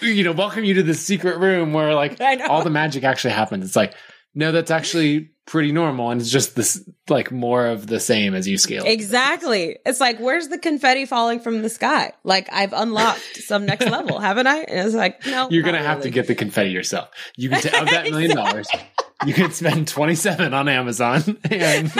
[0.00, 3.64] you know, welcome you to the secret room where like all the magic actually happens."
[3.64, 3.94] It's like.
[4.38, 8.46] No, that's actually pretty normal, and it's just this like more of the same as
[8.46, 8.84] you scale.
[8.84, 9.78] Exactly.
[9.86, 12.12] It's like, where's the confetti falling from the sky?
[12.22, 14.58] Like, I've unlocked some next level, haven't I?
[14.58, 15.48] And it's like, no.
[15.48, 17.08] You're gonna have to get the confetti yourself.
[17.36, 18.68] You can ta- of that million dollars,
[19.24, 21.90] you can spend twenty seven on Amazon and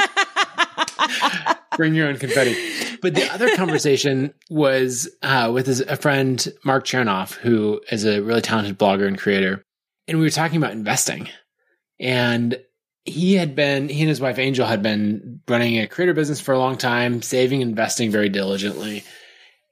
[1.77, 2.57] bring your own confetti.
[3.03, 8.21] But the other conversation was uh, with his, a friend Marc Chernoff, who is a
[8.21, 9.63] really talented blogger and creator,
[10.09, 11.29] and we were talking about investing.
[11.99, 12.61] And
[13.05, 16.53] he had been he and his wife Angel had been running a creator business for
[16.53, 19.05] a long time, saving, investing very diligently,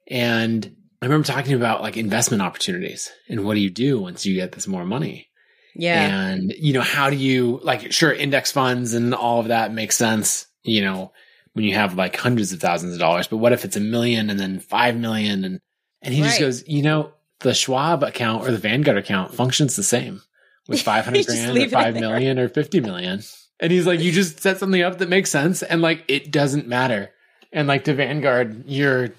[0.07, 4.35] and I remember talking about like investment opportunities and what do you do once you
[4.35, 5.27] get this more money?
[5.75, 6.29] Yeah.
[6.29, 9.97] And, you know, how do you like, sure, index funds and all of that makes
[9.97, 11.11] sense, you know,
[11.53, 14.29] when you have like hundreds of thousands of dollars, but what if it's a million
[14.29, 15.45] and then five million?
[15.45, 15.59] And,
[16.01, 19.83] and he just goes, you know, the Schwab account or the Vanguard account functions the
[19.83, 20.21] same
[20.67, 22.01] with 500 grand or leave it 5 there.
[22.01, 23.21] million or 50 million.
[23.59, 25.63] And he's like, you just set something up that makes sense.
[25.63, 27.11] And like, it doesn't matter.
[27.53, 29.11] And like to Vanguard, you're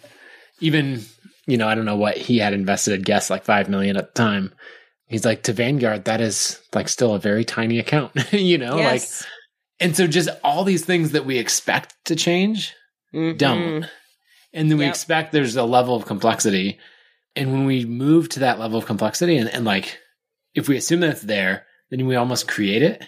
[0.60, 1.02] even,
[1.46, 4.14] you know, I don't know what he had invested, I'd guess like 5 million at
[4.14, 4.52] the time.
[5.08, 9.00] He's like, to Vanguard, that is like still a very tiny account, you know, like,
[9.00, 9.26] yes.
[9.80, 12.74] And so just all these things that we expect to change
[13.14, 13.36] Mhm.
[13.38, 13.86] don't.
[14.52, 14.92] And then we Yep.
[14.94, 16.78] expect there's a level of complexity.
[17.34, 19.98] And when we move to that level of complexity and, and like,
[20.54, 23.04] if we assume that it's there, then we almost create it.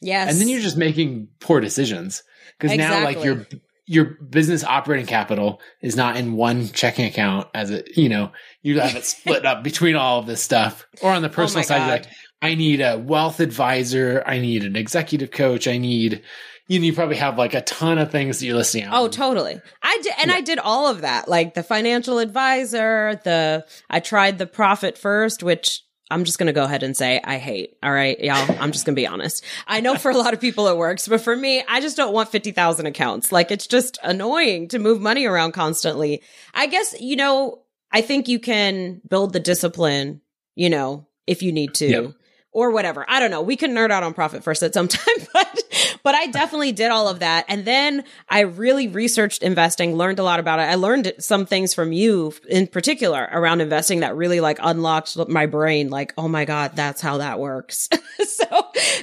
[0.00, 0.30] Yes.
[0.30, 2.22] And then you're just making poor decisions.
[2.58, 3.46] Because now like your
[3.86, 8.80] your business operating capital is not in one checking account as it, you know, you
[8.80, 10.86] have it split up between all of this stuff.
[11.02, 12.06] Or on the personal Oh side, you're like,
[12.42, 16.22] I need a wealth advisor, I need an executive coach, I need
[16.66, 18.94] you know, you probably have like a ton of things that you're listening out.
[18.94, 19.60] Oh, totally.
[19.82, 24.38] I did, and I did all of that, like the financial advisor, the, I tried
[24.38, 27.76] the profit first, which I'm just going to go ahead and say I hate.
[27.82, 28.46] All right, y'all.
[28.58, 29.44] I'm just going to be honest.
[29.66, 32.14] I know for a lot of people it works, but for me, I just don't
[32.14, 33.30] want 50,000 accounts.
[33.30, 36.22] Like it's just annoying to move money around constantly.
[36.54, 40.22] I guess, you know, I think you can build the discipline,
[40.54, 41.86] you know, if you need to.
[41.86, 42.12] Yep.
[42.54, 43.04] Or whatever.
[43.08, 43.42] I don't know.
[43.42, 45.62] We can nerd out on profit first at some time, but
[46.04, 47.46] but I definitely did all of that.
[47.48, 50.64] And then I really researched investing, learned a lot about it.
[50.64, 55.46] I learned some things from you in particular around investing that really like unlocked my
[55.46, 55.90] brain.
[55.90, 57.88] Like, oh my God, that's how that works.
[58.24, 58.44] so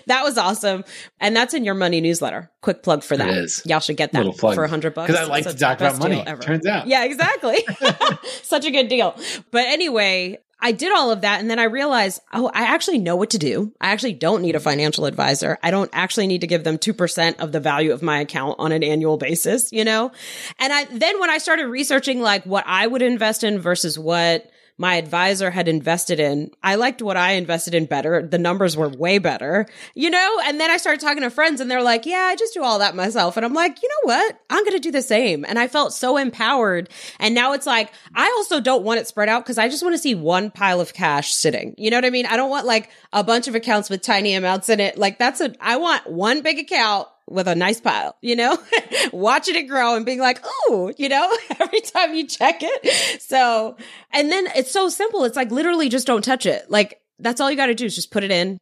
[0.06, 0.86] that was awesome.
[1.20, 2.50] And that's in your money newsletter.
[2.62, 3.30] Quick plug for that.
[3.30, 3.62] It is.
[3.66, 5.12] Y'all should get that for a hundred bucks.
[5.12, 6.24] Because I like to talk about money.
[6.42, 6.88] Turns out.
[6.88, 7.58] Yeah, exactly.
[8.44, 9.18] Such a good deal.
[9.50, 13.16] But anyway, I did all of that and then I realized, oh, I actually know
[13.16, 13.74] what to do.
[13.82, 15.58] I actually don't need a financial advisor.
[15.64, 18.72] I don't actually need to give them 2% of the value of my account on
[18.72, 20.12] an annual basis, you know?
[20.60, 24.51] And I, then when I started researching like what I would invest in versus what
[24.82, 28.26] my advisor had invested in, I liked what I invested in better.
[28.26, 30.42] The numbers were way better, you know?
[30.44, 32.80] And then I started talking to friends and they're like, yeah, I just do all
[32.80, 33.38] that myself.
[33.38, 34.40] And I'm like, you know what?
[34.50, 35.46] I'm going to do the same.
[35.48, 36.90] And I felt so empowered.
[37.20, 39.94] And now it's like, I also don't want it spread out because I just want
[39.94, 41.76] to see one pile of cash sitting.
[41.78, 42.26] You know what I mean?
[42.26, 44.98] I don't want like a bunch of accounts with tiny amounts in it.
[44.98, 48.58] Like that's a, I want one big account with a nice pile, you know,
[49.14, 53.22] watching it grow and being like, oh, you know, every time you check it.
[53.22, 53.78] So,
[54.12, 55.24] and then it's so simple.
[55.24, 56.70] It's like literally just don't touch it.
[56.70, 58.58] Like that's all you got to do is just put it in.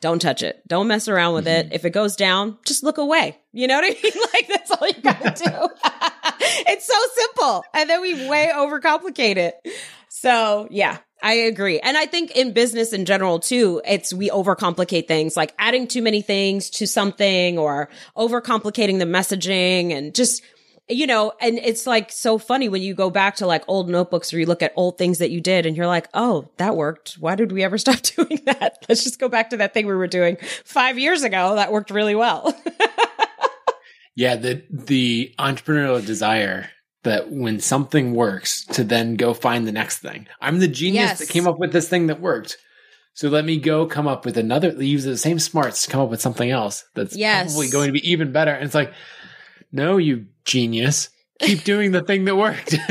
[0.00, 0.62] Don't touch it.
[0.66, 1.66] Don't mess around with it.
[1.66, 1.74] Mm-hmm.
[1.74, 3.38] If it goes down, just look away.
[3.52, 4.12] You know what I mean?
[4.32, 5.68] Like that's all you got to do.
[6.66, 7.64] it's so simple.
[7.74, 9.54] And then we way overcomplicate it.
[10.08, 11.80] So yeah, I agree.
[11.80, 16.02] And I think in business in general too, it's we overcomplicate things like adding too
[16.02, 20.42] many things to something or overcomplicating the messaging and just
[20.88, 24.34] you know, and it's like so funny when you go back to like old notebooks
[24.34, 27.14] or you look at old things that you did and you're like, oh, that worked.
[27.20, 28.84] Why did we ever stop doing that?
[28.88, 31.54] Let's just go back to that thing we were doing five years ago.
[31.54, 32.52] That worked really well.
[34.20, 36.68] Yeah, the the entrepreneurial desire
[37.02, 40.26] that when something works to then go find the next thing.
[40.40, 41.18] I'm the genius Yes.
[41.20, 42.58] that came up with this thing that worked.
[43.14, 46.10] So let me go come up with another use the same smarts to come up
[46.10, 47.52] with something else that's Yes.
[47.52, 48.52] probably going to be even better.
[48.52, 48.92] And it's like,
[49.72, 51.08] no, you genius.
[51.40, 52.74] Keep doing the thing that worked.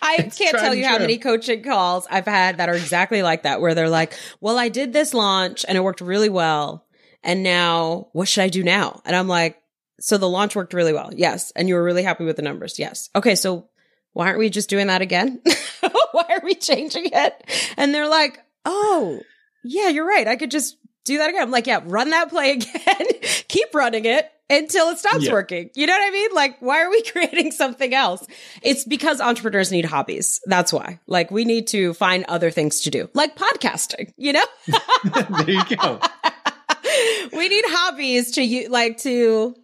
[0.00, 3.42] I It's can't tell you how many coaching calls I've had that are exactly like
[3.42, 6.86] that, where they're like, well, I did this launch and it worked really well.
[7.24, 9.00] And now what should I do now?
[9.04, 9.60] And I'm like,
[10.00, 11.10] so the launch worked really well.
[11.14, 11.52] Yes.
[11.56, 12.78] And you were really happy with the numbers.
[12.78, 13.10] Yes.
[13.14, 13.34] Okay.
[13.34, 13.68] So
[14.12, 15.40] why aren't we just doing that again?
[16.12, 17.50] why are we changing it?
[17.76, 19.20] And they're like, oh,
[19.64, 20.26] yeah, you're right.
[20.28, 21.42] I could just do that again.
[21.42, 23.06] I'm like, yeah, run that play again.
[23.48, 25.32] Keep running it until it stops Yeah.
[25.32, 25.70] working.
[25.74, 26.30] You know what I mean?
[26.34, 28.24] Like, why are we creating something else?
[28.62, 30.40] It's because entrepreneurs need hobbies.
[30.46, 31.00] That's why.
[31.06, 34.44] Like, we need to find other things to do, like podcasting, you know?
[35.38, 36.00] there you go.
[37.32, 39.54] we need hobbies to u- like to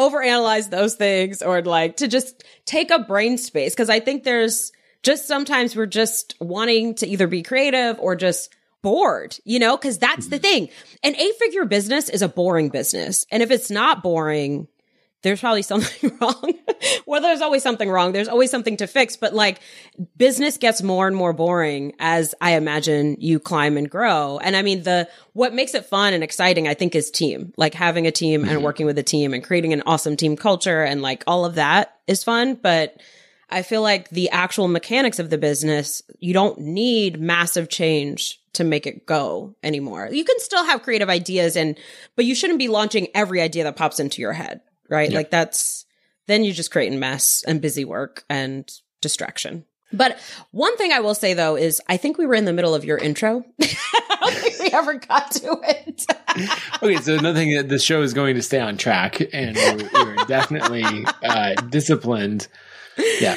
[0.00, 4.72] overanalyze those things or like to just take up brain space because I think there's
[5.02, 9.98] just sometimes we're just wanting to either be creative or just bored, you know, because
[9.98, 10.42] that's the mm-hmm.
[10.42, 10.68] thing.
[11.02, 13.26] An eight figure business is a boring business.
[13.30, 14.68] And if it's not boring,
[15.22, 16.54] there's probably something wrong.
[17.06, 18.12] well, there's always something wrong.
[18.12, 19.60] There's always something to fix, but like
[20.16, 24.38] business gets more and more boring as I imagine you climb and grow.
[24.38, 27.74] And I mean, the, what makes it fun and exciting, I think is team, like
[27.74, 28.62] having a team and mm-hmm.
[28.62, 31.98] working with a team and creating an awesome team culture and like all of that
[32.06, 32.54] is fun.
[32.54, 33.00] But
[33.50, 38.64] I feel like the actual mechanics of the business, you don't need massive change to
[38.64, 40.08] make it go anymore.
[40.10, 41.78] You can still have creative ideas and,
[42.16, 45.10] but you shouldn't be launching every idea that pops into your head, right?
[45.10, 45.86] Like that's,
[46.26, 49.64] then you're just creating mess and busy work and distraction.
[49.92, 50.18] But
[50.52, 52.84] one thing I will say though is I think we were in the middle of
[52.84, 53.44] your intro.
[53.60, 56.06] I don't think we ever got to it.
[56.82, 59.90] Okay, so another thing that the show is going to stay on track, and we're,
[59.92, 62.46] we're definitely uh, disciplined.
[63.20, 63.36] Yeah.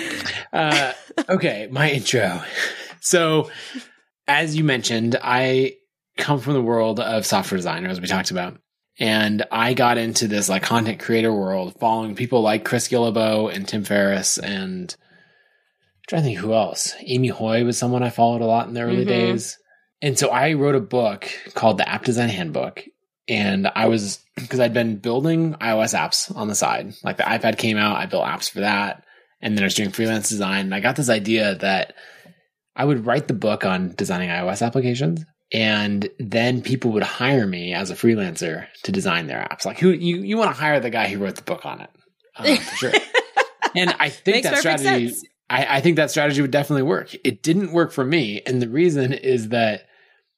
[0.54, 0.94] Uh,
[1.28, 2.42] okay, my intro.
[3.02, 3.50] So,
[4.28, 5.74] as you mentioned, I
[6.18, 8.58] come from the world of software design, as we talked about,
[9.00, 13.68] and I got into this like content creator world, following people like Chris Guillebeau and
[13.68, 16.94] Tim Ferriss, and I'm trying to think who else.
[17.02, 19.08] Amy Hoy was someone I followed a lot in the early Mhm.
[19.08, 19.58] days.
[20.02, 22.84] And so I wrote a book called the App Design Handbook.
[23.30, 26.94] And I was, because I'd been building iOS apps on the side.
[27.06, 29.06] Like the iPad came out, I built apps for that.
[29.42, 30.66] And then I was doing freelance design.
[30.66, 31.94] And I got this idea that
[32.76, 35.24] I would write the book on designing iOS applications.
[35.54, 39.66] And then people would hire me as a freelancer to design their apps.
[39.66, 41.90] Like who you, you want to hire the guy who wrote the book on it.
[42.36, 42.92] Um, for sure.
[43.76, 45.16] And I think that strategy.
[45.50, 47.16] I, I think that strategy would definitely work.
[47.24, 48.42] It didn't work for me.
[48.46, 49.88] And the reason is that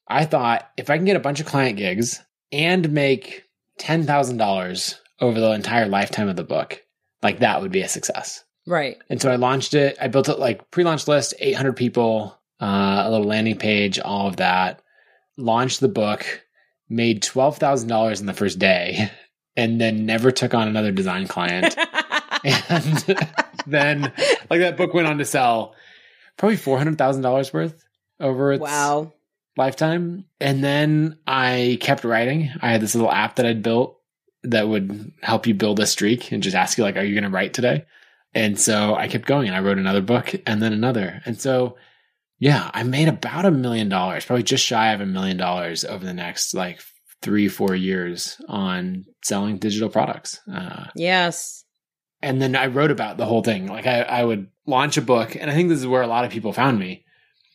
[0.07, 3.43] I thought if I can get a bunch of client gigs and make
[3.79, 6.81] $10,000 over the entire lifetime of the book,
[7.21, 8.43] like that would be a success.
[8.67, 8.97] Right.
[9.09, 9.97] And so I launched it.
[10.01, 14.37] I built it like pre-launch list, 800 people, uh, a little landing page, all of
[14.37, 14.81] that.
[15.37, 16.45] Launched the book,
[16.89, 19.11] made $12,000 in the first day,
[19.55, 21.75] and then never took on another design client.
[22.43, 23.17] and
[23.67, 24.01] then
[24.49, 25.75] like that book went on to sell
[26.37, 27.83] probably $400,000 worth
[28.19, 29.11] over its wow.
[29.57, 30.25] lifetime.
[30.39, 32.51] And then I kept writing.
[32.61, 33.99] I had this little app that I'd built
[34.43, 37.29] that would help you build a streak and just ask you like, are you going
[37.29, 37.85] to write today?
[38.33, 41.21] And so I kept going and I wrote another book and then another.
[41.25, 41.77] And so,
[42.39, 46.03] yeah, I made about a million dollars, probably just shy of a million dollars over
[46.05, 46.81] the next like
[47.21, 50.39] three, four years on selling digital products.
[50.53, 51.63] Uh, Yes.
[52.21, 53.67] and then I wrote about the whole thing.
[53.67, 56.25] Like I, I would launch a book, and I think this is where a lot
[56.25, 57.05] of people found me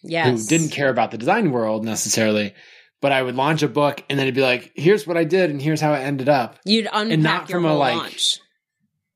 [0.02, 0.26] Yes.
[0.42, 2.54] who didn't care about the design world necessarily.
[3.02, 5.48] But I would launch a book, and then it'd be like, "Here's what I did,
[5.50, 8.38] and here's how it ended up." You'd unpack not your from a, like, launch.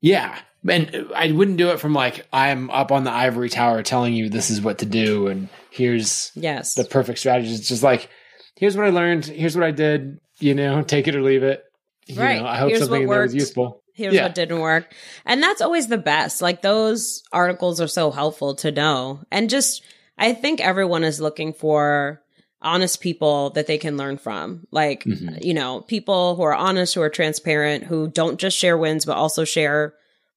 [0.00, 4.14] Yeah, and I wouldn't do it from like I'm up on the ivory tower telling
[4.14, 6.74] you this is what to do, and here's Yes.
[6.74, 7.52] the perfect strategy.
[7.54, 8.08] It's just like,
[8.56, 10.18] here's what I learned, here's what I did.
[10.40, 11.64] You know, take it or leave it.
[12.06, 12.40] You Right.
[12.40, 13.82] know, I hope Here's something in there was useful.
[13.94, 14.24] Here's Yeah.
[14.24, 14.92] what didn't work.
[15.24, 16.42] And that's always the best.
[16.42, 19.20] Like those articles are so helpful to know.
[19.30, 19.82] And just,
[20.18, 22.20] I think everyone is looking for
[22.60, 24.66] honest people that they can learn from.
[24.72, 25.44] Like, Mhm.
[25.44, 29.16] you know, people who are honest, who are transparent, who don't just share wins, but
[29.16, 29.94] also share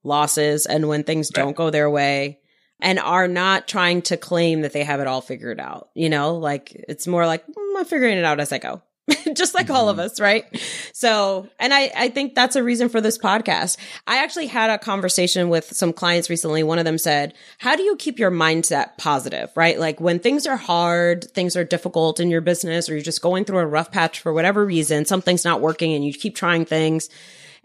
[0.07, 1.43] losses and when things Right.
[1.43, 2.39] don't go their way
[2.79, 5.89] and are not trying to claim that they have it all figured out.
[5.93, 8.81] You know, like it's more like, "Mm, I'm figuring it out as I go.
[9.33, 10.43] just like all of us, right?
[10.91, 13.77] So, and I, I think that's a reason for this podcast.
[14.05, 16.61] I actually had a conversation with some clients recently.
[16.61, 19.79] One of them said, how do you keep your mindset positive, right?
[19.79, 23.45] Like when things are hard, things are difficult in your business, or you're just going
[23.45, 27.09] through a rough patch for whatever reason, something's not working and you keep trying things.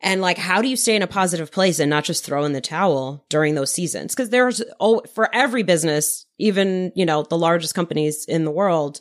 [0.03, 2.53] And like, how do you stay in a positive place and not just throw in
[2.53, 4.15] the towel during those seasons?
[4.15, 8.99] Cause there's, oh, for every business, even, you know, the largest companies in the world,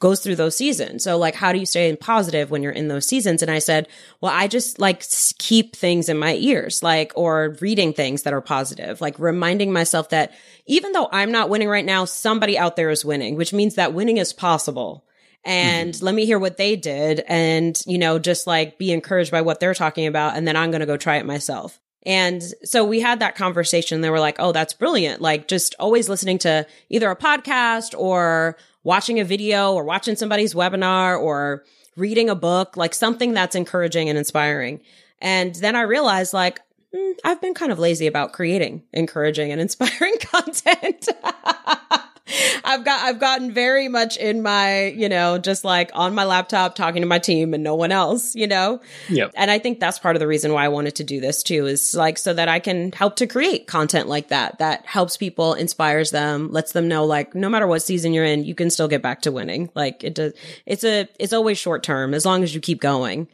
[0.00, 1.02] goes through those seasons.
[1.02, 3.42] So like, how do you stay in positive when you're in those seasons?
[3.42, 3.88] And I said,
[4.20, 5.04] well, I just like
[5.38, 10.10] keep things in my ears, like, or reading things that are positive, like reminding myself
[10.10, 10.32] that
[10.66, 13.92] even though I'm not winning right now, somebody out there is winning, which means that
[13.92, 15.04] winning is possible.
[15.44, 16.04] And mm-hmm.
[16.04, 19.60] let me hear what they did and, you know, just like be encouraged by what
[19.60, 20.36] they're talking about.
[20.36, 21.80] And then I'm going to go try it myself.
[22.04, 24.00] And so we had that conversation.
[24.00, 25.20] They were like, Oh, that's brilliant.
[25.20, 30.54] Like just always listening to either a podcast or watching a video or watching somebody's
[30.54, 31.64] webinar or
[31.96, 34.80] reading a book, like something that's encouraging and inspiring.
[35.20, 36.60] And then I realized like,
[36.94, 41.08] mm, I've been kind of lazy about creating encouraging and inspiring content.
[42.64, 46.74] I've got I've gotten very much in my, you know, just like on my laptop
[46.74, 48.80] talking to my team and no one else, you know?
[49.08, 49.28] Yeah.
[49.34, 51.66] And I think that's part of the reason why I wanted to do this too,
[51.66, 55.54] is like so that I can help to create content like that, that helps people,
[55.54, 58.88] inspires them, lets them know like no matter what season you're in, you can still
[58.88, 59.70] get back to winning.
[59.74, 60.32] Like it does
[60.66, 63.28] it's a it's always short term as long as you keep going.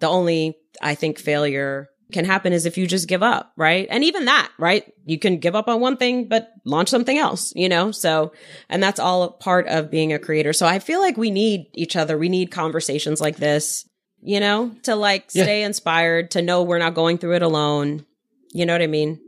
[0.00, 3.86] The only I think failure can happen is if you just give up, right?
[3.90, 4.90] And even that, right?
[5.04, 7.90] You can give up on one thing, but launch something else, you know?
[7.90, 8.32] So,
[8.68, 10.52] and that's all part of being a creator.
[10.52, 12.16] So I feel like we need each other.
[12.16, 13.86] We need conversations like this,
[14.22, 15.44] you know, to like yeah.
[15.44, 18.06] stay inspired, to know we're not going through it alone.
[18.52, 19.20] You know what I mean?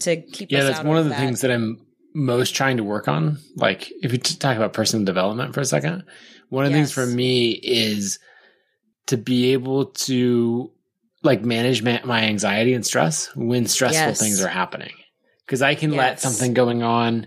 [0.00, 1.18] To keep Yeah, that's one of the that.
[1.18, 3.38] things that I'm most trying to work on.
[3.56, 6.04] Like, if you talk about personal development for a second,
[6.48, 6.94] one of the yes.
[6.94, 8.18] things for me is
[9.06, 10.71] to be able to
[11.22, 14.20] like manage ma- my anxiety and stress when stressful yes.
[14.20, 14.92] things are happening.
[15.46, 15.98] Because I can yes.
[15.98, 17.26] let something going on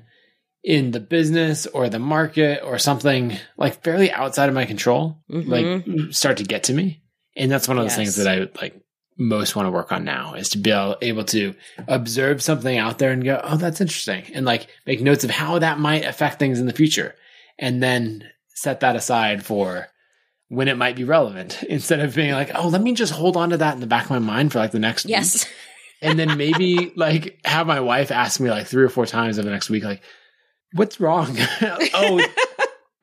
[0.63, 5.49] in the business or the market or something like fairly outside of my control, mm-hmm.
[5.49, 7.01] like start to get to me.
[7.35, 7.93] And that's one of yes.
[7.93, 8.81] the things that I like
[9.17, 11.53] most want to work on now is to be able, able to
[11.87, 14.23] observe something out there and go, Oh, that's interesting.
[14.33, 17.15] And like make notes of how that might affect things in the future.
[17.57, 19.87] And then set that aside for
[20.49, 23.49] when it might be relevant instead of being like, oh, let me just hold on
[23.49, 25.45] to that in the back of my mind for like the next yes.
[25.45, 25.53] week.
[26.01, 29.45] and then maybe like have my wife ask me like three or four times over
[29.45, 30.01] the next week, like,
[30.73, 31.35] what's wrong?
[31.61, 32.25] oh,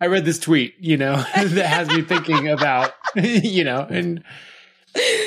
[0.00, 4.24] I read this tweet, you know, that has me thinking about, you know, and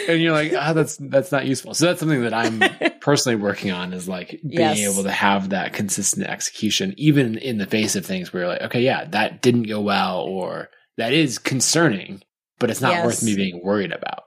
[0.08, 1.74] and you're like, ah, oh, that's that's not useful.
[1.74, 2.62] So that's something that I'm
[3.00, 4.80] personally working on is like being yes.
[4.80, 8.62] able to have that consistent execution, even in the face of things where you're like,
[8.64, 12.24] okay, yeah, that didn't go well, or that is concerning,
[12.60, 13.06] but it's not yes.
[13.06, 14.24] worth me being worried about.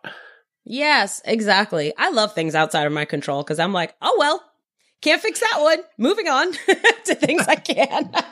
[0.65, 1.95] Yes, exactly.
[1.97, 4.43] I love things outside of my control because I'm like, oh, well,
[5.01, 5.79] can't fix that one.
[5.97, 6.53] Moving on
[7.05, 8.11] to things I can.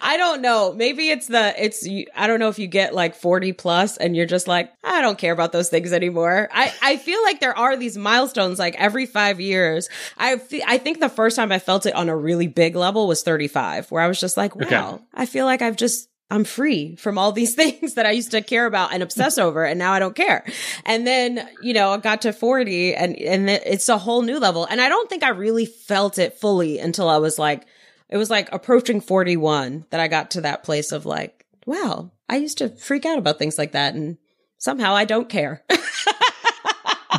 [0.00, 0.72] I don't know.
[0.72, 1.86] Maybe it's the, it's,
[2.16, 5.18] I don't know if you get like 40 plus and you're just like, I don't
[5.18, 6.48] care about those things anymore.
[6.52, 9.88] I, I feel like there are these milestones like every five years.
[10.16, 13.22] I, I think the first time I felt it on a really big level was
[13.22, 15.04] 35, where I was just like, wow, okay.
[15.14, 18.42] I feel like I've just I'm free from all these things that I used to
[18.42, 19.64] care about and obsess over.
[19.64, 20.44] And now I don't care.
[20.84, 24.66] And then, you know, I got to 40 and, and it's a whole new level.
[24.66, 27.66] And I don't think I really felt it fully until I was like,
[28.08, 32.36] it was like approaching 41 that I got to that place of like, wow, I
[32.36, 33.94] used to freak out about things like that.
[33.94, 34.16] And
[34.56, 35.62] somehow I don't care.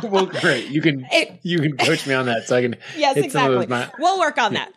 [0.02, 0.68] well, great.
[0.68, 2.76] You can, it, you can coach me on that so I can.
[2.96, 3.66] Yes, exactly.
[3.68, 4.72] My- we'll work on that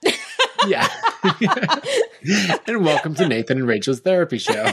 [0.68, 0.88] yeah.
[2.68, 4.54] and welcome to Nathan and Rachel's therapy show.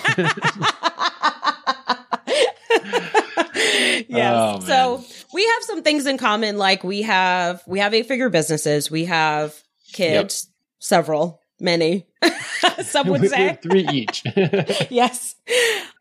[4.09, 4.34] yes.
[4.36, 6.59] Oh, so we have some things in common.
[6.59, 8.91] Like we have we have eight figure businesses.
[8.91, 9.61] We have
[9.93, 10.55] kids, yep.
[10.78, 12.07] several, many.
[12.82, 14.22] some would say three each.
[14.91, 15.34] yes.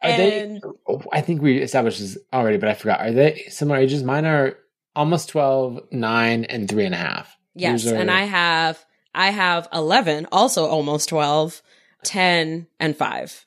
[0.01, 3.01] Are and they, oh, I think we established this already, but I forgot.
[3.01, 4.03] Are they similar ages?
[4.03, 4.57] Mine are
[4.95, 7.37] almost 12, 9, and three and a half.
[7.55, 7.85] Yes.
[7.87, 8.83] Are, and I have
[9.13, 11.61] I have 11, also almost 12,
[12.03, 13.45] 10, and 5.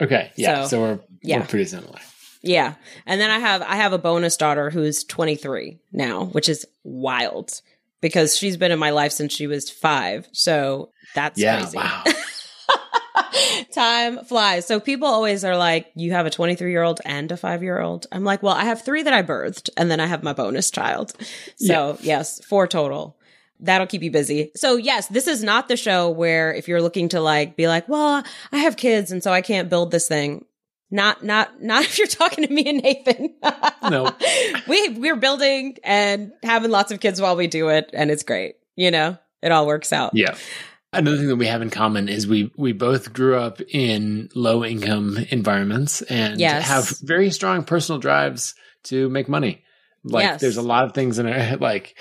[0.00, 0.30] Okay.
[0.36, 0.64] Yeah.
[0.64, 1.40] So, so we're, yeah.
[1.40, 1.98] we're pretty similar.
[2.42, 2.74] Yeah.
[3.06, 7.60] And then I have I have a bonus daughter who's 23 now, which is wild
[8.00, 10.28] because she's been in my life since she was 5.
[10.32, 11.76] So that's yeah, crazy.
[11.76, 12.04] Wow.
[13.72, 14.66] Time flies.
[14.66, 17.80] So people always are like, you have a 23 year old and a five year
[17.80, 18.06] old.
[18.10, 20.70] I'm like, well, I have three that I birthed and then I have my bonus
[20.70, 21.12] child.
[21.56, 22.18] So yeah.
[22.18, 23.16] yes, four total
[23.60, 24.50] that'll keep you busy.
[24.56, 27.88] So yes, this is not the show where if you're looking to like be like,
[27.88, 30.44] well, I have kids and so I can't build this thing.
[30.90, 33.34] Not, not, not if you're talking to me and Nathan.
[33.88, 34.10] no,
[34.68, 37.90] we, we're building and having lots of kids while we do it.
[37.92, 38.56] And it's great.
[38.76, 40.12] You know, it all works out.
[40.14, 40.34] Yeah.
[40.94, 44.62] Another thing that we have in common is we we both grew up in low
[44.62, 46.68] income environments and yes.
[46.68, 49.64] have very strong personal drives to make money.
[50.04, 50.40] Like Yes.
[50.42, 51.96] there's a lot of things in it like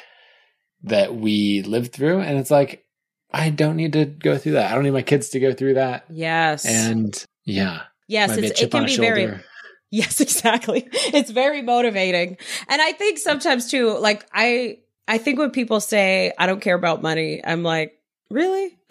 [0.83, 2.85] that we lived through and it's like
[3.33, 4.71] I don't need to go through that.
[4.71, 6.05] I don't need my kids to go through that.
[6.09, 6.65] Yes.
[6.65, 9.39] And yeah, yes, might be a it's, it can be very.
[9.93, 10.87] Yes, exactly.
[10.93, 12.37] It's very motivating.
[12.69, 16.75] And I think sometimes too, like I I think when people say I don't care
[16.75, 18.77] about money, I'm like, really?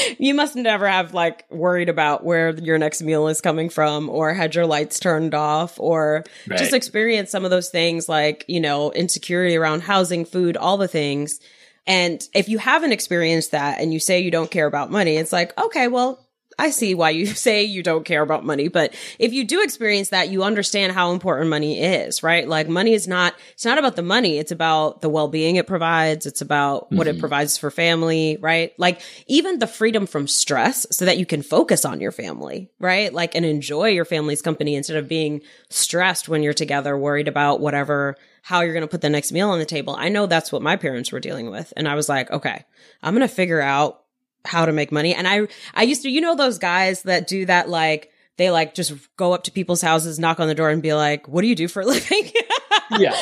[0.18, 4.32] you must never have like worried about where your next meal is coming from or
[4.34, 6.58] had your lights turned off or Right.
[6.58, 10.88] just experience some of those things like, you know, insecurity around housing, food, all the
[10.88, 11.40] things.
[11.86, 15.32] And if you haven't experienced that and you say you don't care about money, it's
[15.32, 16.23] like, okay, well,
[16.58, 20.10] I see why you say you don't care about money, but if you do experience
[20.10, 22.46] that, you understand how important money is, right?
[22.46, 24.38] Like money is not, it's not about the money.
[24.38, 26.26] It's about the well-being it provides.
[26.26, 27.20] It's about what it mm-hmm.
[27.20, 28.72] provides for family, right?
[28.78, 33.12] Like even the freedom from stress so that you can focus on your family, right?
[33.12, 35.40] Like and enjoy your family's company instead of being
[35.70, 39.50] stressed when you're together, worried about whatever, how you're going to put the next meal
[39.50, 39.96] on the table.
[39.98, 41.72] I know that's what my parents were dealing with.
[41.76, 42.64] And I was like, okay,
[43.02, 44.03] I'm going to figure out
[44.44, 45.14] how to make money.
[45.14, 48.74] And I, I used to, you know, those guys that do that, like, they like
[48.74, 51.48] just go up to people's houses, knock on the door and be like, what do
[51.48, 52.30] you do for a living?
[52.98, 53.16] yeah.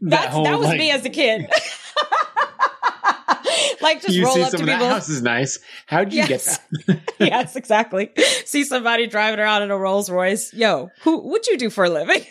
[0.00, 1.48] That's, whole, that was like, me as a kid.
[3.82, 4.88] like just you roll up to that people.
[4.88, 5.58] house is nice.
[5.86, 6.58] How did you Yes.
[6.86, 7.14] get that?
[7.20, 8.10] yes, exactly.
[8.44, 10.52] See somebody driving around in a Rolls Royce.
[10.54, 12.22] Yo, who, what'd you do for a living?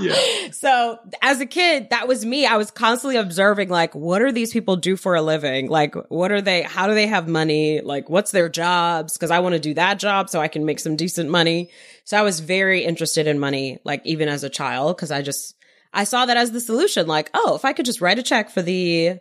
[0.00, 0.50] Yeah.
[0.52, 2.46] So as a kid, that was me.
[2.46, 5.68] I was constantly observing, like, what are these people do for a living?
[5.68, 7.80] Like, what are they, how do they have money?
[7.80, 9.16] Like, what's their jobs?
[9.16, 11.70] Cause I want to do that job so I can make some decent money.
[12.04, 15.54] So I was very interested in money, like even as a child, cause I just,
[15.92, 17.06] I saw that as the solution.
[17.06, 19.18] Like, oh, if I could just write a check for the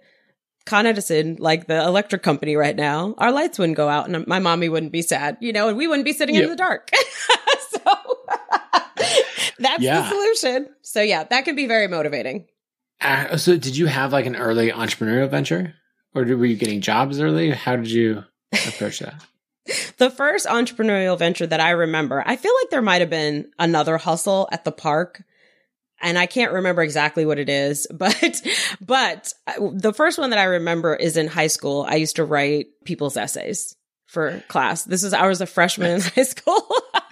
[0.65, 4.39] Con Edison, like the electric company right now, our lights wouldn't go out and my
[4.39, 6.89] mommy wouldn't be sad, you know, and we wouldn't be sitting in the dark.
[9.59, 10.01] that's Yeah.
[10.01, 10.67] the solution.
[10.81, 12.47] So yeah, that can be very motivating.
[13.01, 15.73] Uh, so did you have like an early entrepreneurial venture
[16.15, 17.51] or were you getting jobs early?
[17.51, 18.23] How did you
[18.67, 19.15] approach that?
[19.97, 23.97] The first entrepreneurial venture that I remember, I feel like there might have been another
[23.97, 25.23] hustle at the park.
[26.01, 28.41] And I can't remember exactly what it is, but,
[28.81, 31.85] but uh, the first one that I remember is in high school.
[31.87, 33.73] I used to write people's essays
[34.05, 34.83] for class.
[34.83, 36.67] This is, I was a freshman in high school.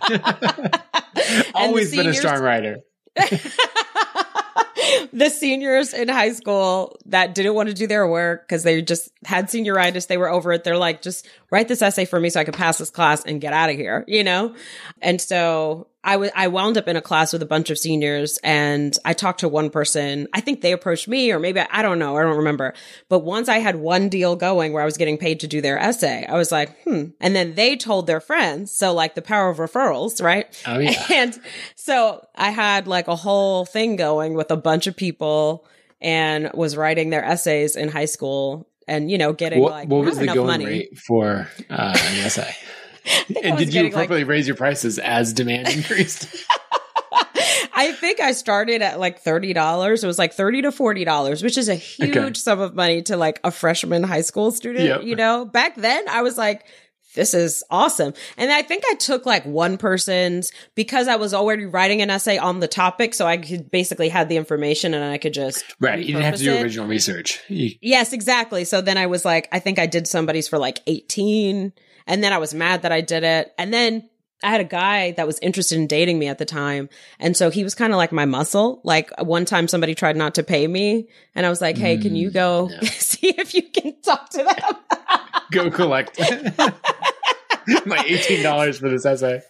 [1.54, 2.80] Always been a strong writer.
[5.14, 9.12] the seniors in high school that didn't want to do their work because they just
[9.26, 10.64] had senioritis, they were over it.
[10.64, 13.42] They're like, just write this essay for me so I can pass this class and
[13.42, 14.56] get out of here, you know?
[15.02, 18.40] And so I was, I wound up in a class with a bunch of seniors
[18.44, 20.28] and I talked to one person.
[20.34, 22.18] I think they approached me or maybe I, I don't know.
[22.18, 22.74] I don't remember.
[23.08, 25.78] But once I had one deal going where I was getting paid to do their
[25.78, 27.10] essay, I was like, hmm.
[27.20, 28.72] And then they told their friends.
[28.72, 30.48] So like the power of referrals, right?
[30.66, 31.06] Oh yeah.
[31.12, 31.40] And
[31.76, 35.68] so I had like a whole thing going with a bunch of people
[36.02, 40.04] and was writing their essays in high school and, you know, getting What, like what
[40.04, 40.66] was the enough going money.
[40.66, 42.56] rate for uh, an essay?
[43.44, 46.28] and did you getting, like- appropriately raise your prices as demand increased?
[47.74, 50.04] I think I started at like $30.
[50.04, 52.34] It was like 30 to $40, which is a huge Okay.
[52.34, 55.04] sum of money to like a freshman high school student, Yep.
[55.04, 55.46] you know?
[55.46, 56.66] Back then I was like,
[57.16, 58.14] this is awesome.
[58.38, 62.38] And I think I took like one person's because I was already writing an essay
[62.38, 63.14] on the topic.
[63.14, 66.00] So I could basically had the information and I could just right.
[66.00, 66.64] You didn't have to do it.
[66.64, 67.40] original research.
[67.50, 68.64] Yes, exactly.
[68.64, 71.74] So then I was like, I think I did somebody's for like 18.
[72.08, 73.54] And then I was mad that I did it.
[73.58, 74.10] And then
[74.44, 76.90] I had a guy that was interested in dating me at the time.
[77.20, 78.82] And so he was kind of like my muscle.
[78.84, 81.10] Like one time somebody tried not to pay me.
[81.36, 82.90] And I was like, hey, can you go Mm, yeah.
[82.94, 85.20] see if you can talk to them?
[85.52, 86.20] go collect
[87.86, 89.42] my eighteen dollars for this essay.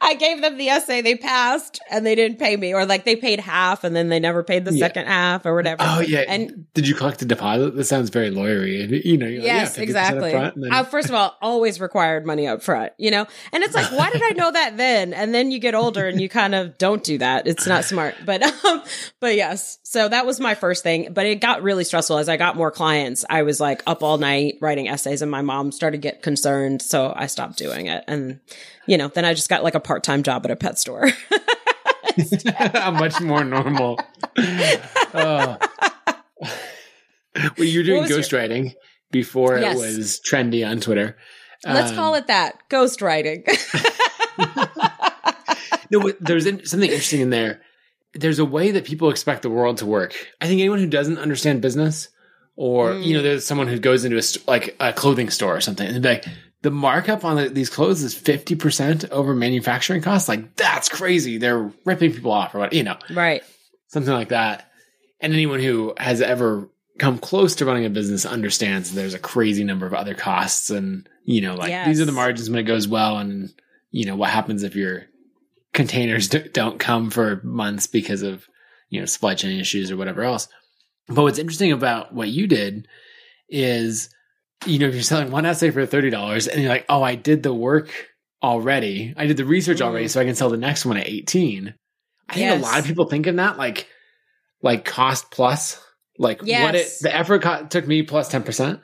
[0.00, 1.02] I gave them the essay.
[1.02, 2.72] They passed and they didn't pay me.
[2.72, 4.86] Or like they paid half and then they never paid the Yeah.
[4.86, 5.82] second half or whatever.
[5.86, 6.24] Oh yeah.
[6.28, 7.74] And did you collect a deposit?
[7.76, 9.04] That sounds very lawyery.
[9.04, 10.32] You know, you're Yes, like, yeah, exactly.
[10.32, 13.26] then- uh, first of all, always required money up front, you know?
[13.52, 15.12] And it's like, why did I know that then?
[15.12, 17.46] And then you get older and you kind of don't do that.
[17.46, 18.14] It's not smart.
[18.24, 18.82] But, um,
[19.20, 19.78] but yes.
[19.82, 21.12] So that was my first thing.
[21.12, 23.24] But it got really stressful as I got more clients.
[23.28, 26.80] I was like up all night writing essays and my mom started to get concerned.
[26.82, 28.04] So I stopped doing it.
[28.06, 28.40] And,
[28.88, 31.08] you know, then I just got like a part time job at a pet store.
[32.74, 34.00] How much more normal.
[35.14, 35.56] oh.
[37.56, 38.74] Well, you were doing What was your- ghostwriting
[39.12, 39.76] before Yes.
[39.76, 41.16] it was trendy on Twitter.
[41.64, 43.44] Let's Um, call it that ghostwriting.
[45.90, 47.62] No, but there's in- something interesting in there.
[48.12, 50.14] There's a way that people expect the world to work.
[50.38, 52.08] I think anyone who doesn't understand business,
[52.56, 53.16] or you Mm.
[53.16, 56.04] know, there's someone who goes into a st- like a clothing store or something, and
[56.04, 56.26] they're like,
[56.62, 60.28] the markup on the, these clothes is 50% over manufacturing costs.
[60.28, 61.38] Like that's crazy.
[61.38, 63.42] They're ripping people off or what, you know, Right.
[63.88, 64.70] something like that.
[65.20, 69.62] And anyone who has ever come close to running a business understands there's a crazy
[69.62, 72.88] number of other costs and, you know, like these are the margins when it goes
[72.88, 73.18] well.
[73.18, 73.52] And,
[73.90, 75.04] you know, what happens if your
[75.72, 78.46] containers d- don't come for months because of,
[78.90, 80.48] you know, supply chain issues or whatever else.
[81.06, 82.88] But what's interesting about what you did
[83.48, 84.10] is,
[84.66, 87.42] you know, if you're selling one essay for $30 and you're like, oh, I did
[87.42, 87.90] the work
[88.42, 89.14] already.
[89.16, 90.10] I did the research already, Mm.
[90.10, 91.74] so I can sell the next one at 18.
[92.28, 93.88] I think a lot of people think of that like,
[94.62, 95.80] like cost plus,
[96.18, 98.82] like what it, the effort co- took me plus 10%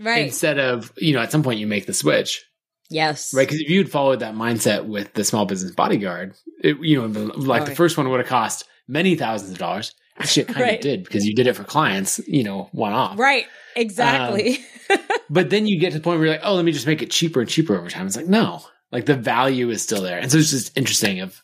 [0.00, 0.24] Right.
[0.26, 2.44] instead of, you know, at some point you make the switch,
[2.90, 3.32] yes.
[3.32, 3.46] right?
[3.46, 7.26] Because if you'd followed that mindset with the small business bodyguard, it, you know, the,
[7.38, 9.94] like the first one would have cost many thousands of dollars.
[10.18, 10.74] Actually, it kind Right.
[10.76, 13.18] of did because you did it for clients, you know, one off.
[13.18, 13.46] Right.
[13.76, 14.58] Exactly.
[14.90, 14.98] Um,
[15.30, 17.02] but then you get to the point where you're like, oh, let me just make
[17.02, 18.06] it cheaper and cheaper over time.
[18.06, 18.60] It's like, no,
[18.92, 20.18] like the value is still there.
[20.18, 21.42] And so it's just interesting of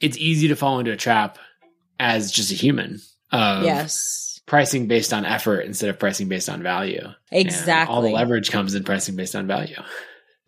[0.00, 1.38] it's easy to fall into a trap
[1.98, 4.40] as just a human of yes.
[4.46, 7.00] pricing based on effort instead of pricing based on value.
[7.02, 7.94] And Exactly.
[7.94, 9.76] all the leverage comes in pricing based on value.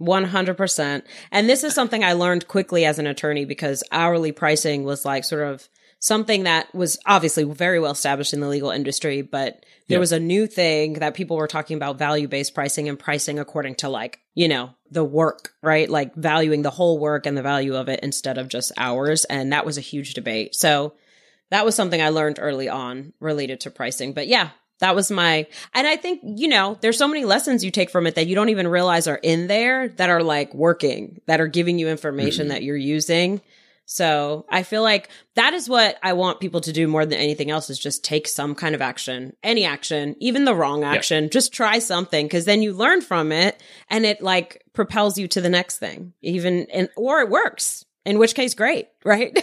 [0.01, 1.03] 100%.
[1.31, 5.25] And this is something I learned quickly as an attorney because hourly pricing was like
[5.25, 5.69] sort of
[6.05, 10.01] something that was obviously very well established in the legal industry, but there Yeah.
[10.01, 13.77] was a new thing that people were talking about value based pricing and pricing according
[13.77, 15.89] to like, you know, the work, right?
[15.89, 19.25] Like valuing the whole work and the value of it instead of just hours.
[19.25, 20.55] And that was a huge debate.
[20.55, 20.93] So
[21.51, 24.13] that was something I learned early on related to pricing.
[24.13, 24.51] But yeah,
[24.81, 28.07] that was my, and I think, you know, there's so many lessons you take from
[28.07, 31.47] it that you don't even realize are in there that are like working, that are
[31.47, 32.55] giving you information mm-hmm.
[32.57, 33.41] that you're using.
[33.87, 37.51] So I feel like that is what I want people to do more than anything
[37.51, 41.53] else is just take some kind of action, any action, even the wrong action, just
[41.53, 45.51] try something because then you learn from it and it like propels you to the
[45.51, 49.39] next thing, even, and, or it works, in which case, great, right?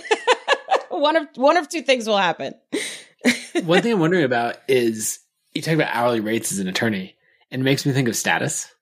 [0.90, 2.56] one of, one of two things will happen.
[3.66, 5.20] One thing I'm wondering about is
[5.54, 7.16] you talk about hourly rates as an attorney,
[7.52, 8.74] and it makes me think of status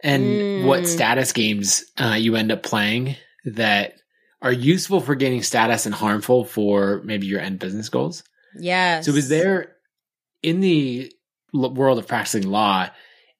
[0.00, 0.64] and Mm.
[0.64, 3.94] what status games uh, you end up playing that
[4.46, 8.22] are useful for gaining status and harmful for maybe your end business goals.
[8.56, 9.04] Yes.
[9.04, 9.74] So, is there
[10.40, 11.12] in the
[11.52, 12.88] world of practicing law?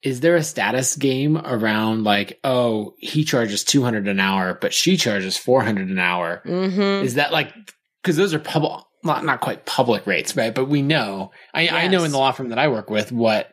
[0.02, 4.74] Is there a status game around like, oh, he charges two hundred an hour, but
[4.74, 6.42] she charges four hundred an hour?
[6.44, 7.04] Mm-hmm.
[7.04, 7.54] Is that like
[8.02, 10.54] because those are public, not not quite public rates, right?
[10.54, 13.52] But we know, I, I know in the law firm that I work with what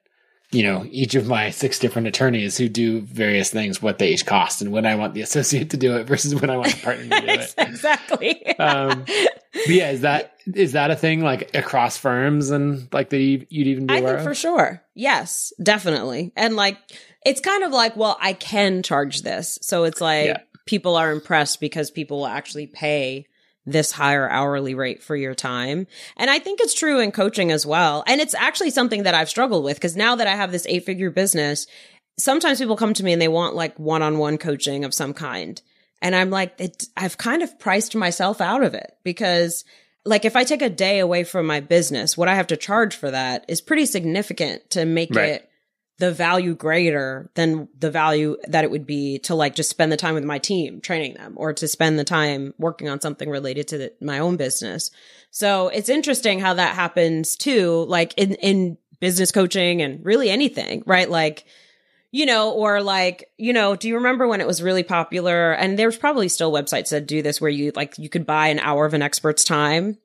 [0.53, 4.25] you know each of my six different attorneys who do various things what they each
[4.25, 6.81] cost and when I want the associate to do it versus when I want the
[6.81, 7.53] partner to do it.
[7.57, 8.45] exactly.
[8.57, 13.17] Um, But yeah, is that is that a thing like across firms and like that
[13.19, 14.25] you- you'd even be I aware think of?
[14.25, 14.81] for sure.
[14.95, 16.31] Yes, definitely.
[16.35, 16.77] And like,
[17.25, 19.59] it's kind of like, well, I can charge this.
[19.61, 20.37] So it's like Yeah.
[20.65, 23.27] people are impressed because people will actually pay
[23.65, 25.87] this higher hourly rate for your time.
[26.17, 28.03] And I think it's true in coaching as well.
[28.07, 30.85] And it's actually something that I've struggled with because now that I have this eight
[30.85, 31.65] figure business,
[32.19, 35.13] sometimes people come to me and they want like one on one coaching of some
[35.13, 35.61] kind.
[36.01, 39.63] And I'm like, it, I've kind of priced myself out of it because
[40.05, 42.95] like if I take a day away from my business, what I have to charge
[42.97, 45.29] for that is pretty significant to make Right.
[45.29, 45.49] it
[45.99, 49.97] the value greater than the value that it would be to like just spend the
[49.97, 53.67] time with my team training them or to spend the time working on something related
[53.67, 54.89] to the, my own business.
[55.29, 60.83] So it's interesting how that happens too, like in, in business coaching and really anything,
[60.85, 61.09] right?
[61.09, 61.45] Like,
[62.11, 65.51] you know, or like, you know, do you remember when it was really popular?
[65.53, 68.59] And there's probably still websites that do this where you like, you could buy an
[68.59, 69.97] hour of an expert's time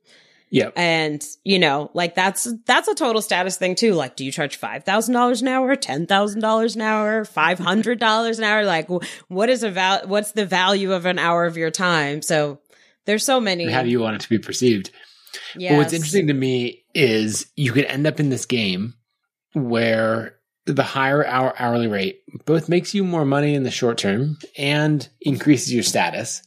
[0.51, 0.73] Yep.
[0.77, 3.95] and, you know, like that's, that's a total status thing too.
[3.95, 8.65] Like, do you charge $5,000 an hour, $10,000 an hour, $500 an hour?
[8.65, 8.89] Like,
[9.29, 12.23] what is a val, what's the value of an hour of your time?
[12.23, 12.61] So
[13.05, 13.65] there's so many.
[13.65, 14.91] And how do you want it to be perceived?
[15.55, 18.95] But what's interesting to me is you could end up in this game
[19.55, 20.37] where
[20.67, 25.09] the higher hour hourly rate both makes you more money in the short term and
[25.21, 26.43] increases your status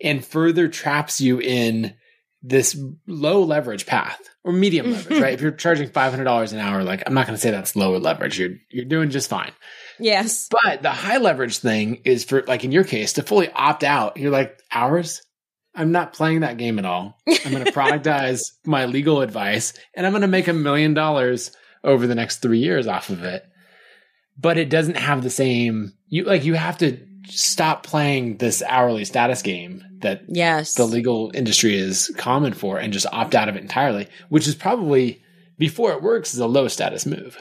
[0.00, 1.94] and further traps you in
[2.42, 5.34] this low leverage path or medium leverage, right?
[5.34, 8.38] If you're charging $500 an hour, like I'm not going to say that's low leverage.
[8.38, 9.52] You're, you're doing just fine.
[9.98, 10.48] Yes.
[10.50, 14.16] But the high leverage thing is for, like in your case, to fully opt out.
[14.16, 15.22] You're like, hours?
[15.74, 17.18] I'm not playing that game at all.
[17.28, 21.52] I'm going to productize my legal advice and I'm going to make a million dollars
[21.84, 23.44] over the next three years off of it.
[24.38, 26.98] But it doesn't have the same, you like, you have to
[27.28, 30.74] stop playing this hourly status game that Yes.
[30.74, 34.54] the legal industry is common for and just opt out of it entirely, which is
[34.54, 35.22] probably
[35.58, 37.38] before it works is a low status move.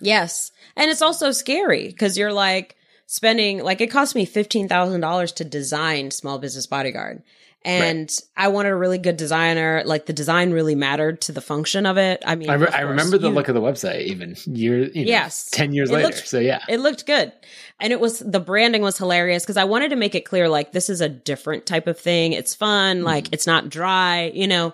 [0.00, 0.52] Yes.
[0.76, 2.76] And it's also scary because you're like,
[3.10, 7.22] spending like it cost me $15,000 to design Small Business Bodyguard.
[7.64, 9.82] And I wanted a really good designer.
[9.84, 12.22] Like the design really mattered to the function of it.
[12.24, 15.04] I mean, I, re- I remember the you- look of the website even years, you
[15.04, 15.50] know, Yes.
[15.50, 16.06] 10 years It later.
[16.06, 16.60] looked- so yeah.
[16.68, 17.32] It looked good.
[17.80, 20.72] And it was the branding was hilarious because I wanted to make it clear like
[20.72, 22.32] this is a different type of thing.
[22.32, 24.72] It's fun, like it's not dry, you know.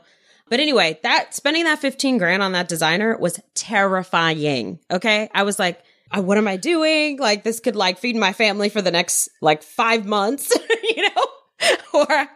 [0.51, 4.78] But anyway, that spending that 15 grand on that designer was terrifying.
[4.91, 5.28] Okay?
[5.35, 7.18] I was like, "Uh, what am I doing?
[7.18, 10.53] Like this could like feed my family for the next like 5 months,
[10.97, 11.24] you know?
[11.92, 12.28] or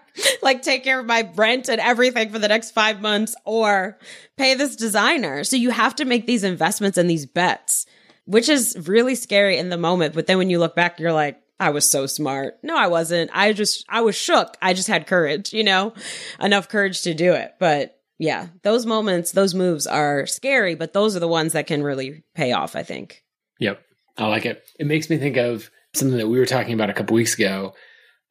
[0.43, 3.99] like take care of my rent and everything for the next 5 months or
[4.37, 5.45] pay this designer.
[5.45, 7.87] So you have to make these investments and these bets
[8.29, 10.15] which is really scary in the moment.
[10.15, 12.59] But then when you look back, you're like, I was so smart.
[12.63, 13.31] No, I wasn't.
[13.33, 14.55] I just, I was shook.
[14.61, 15.95] I just had courage, you know,
[16.39, 17.55] enough courage to do it.
[17.59, 21.83] But yeah, those moments, those moves are scary, but those are the ones that can
[21.83, 23.25] really pay off, I think.
[23.61, 23.81] Yep.
[24.19, 24.63] I like it.
[24.79, 27.73] It makes me think of something that we were talking about a couple weeks ago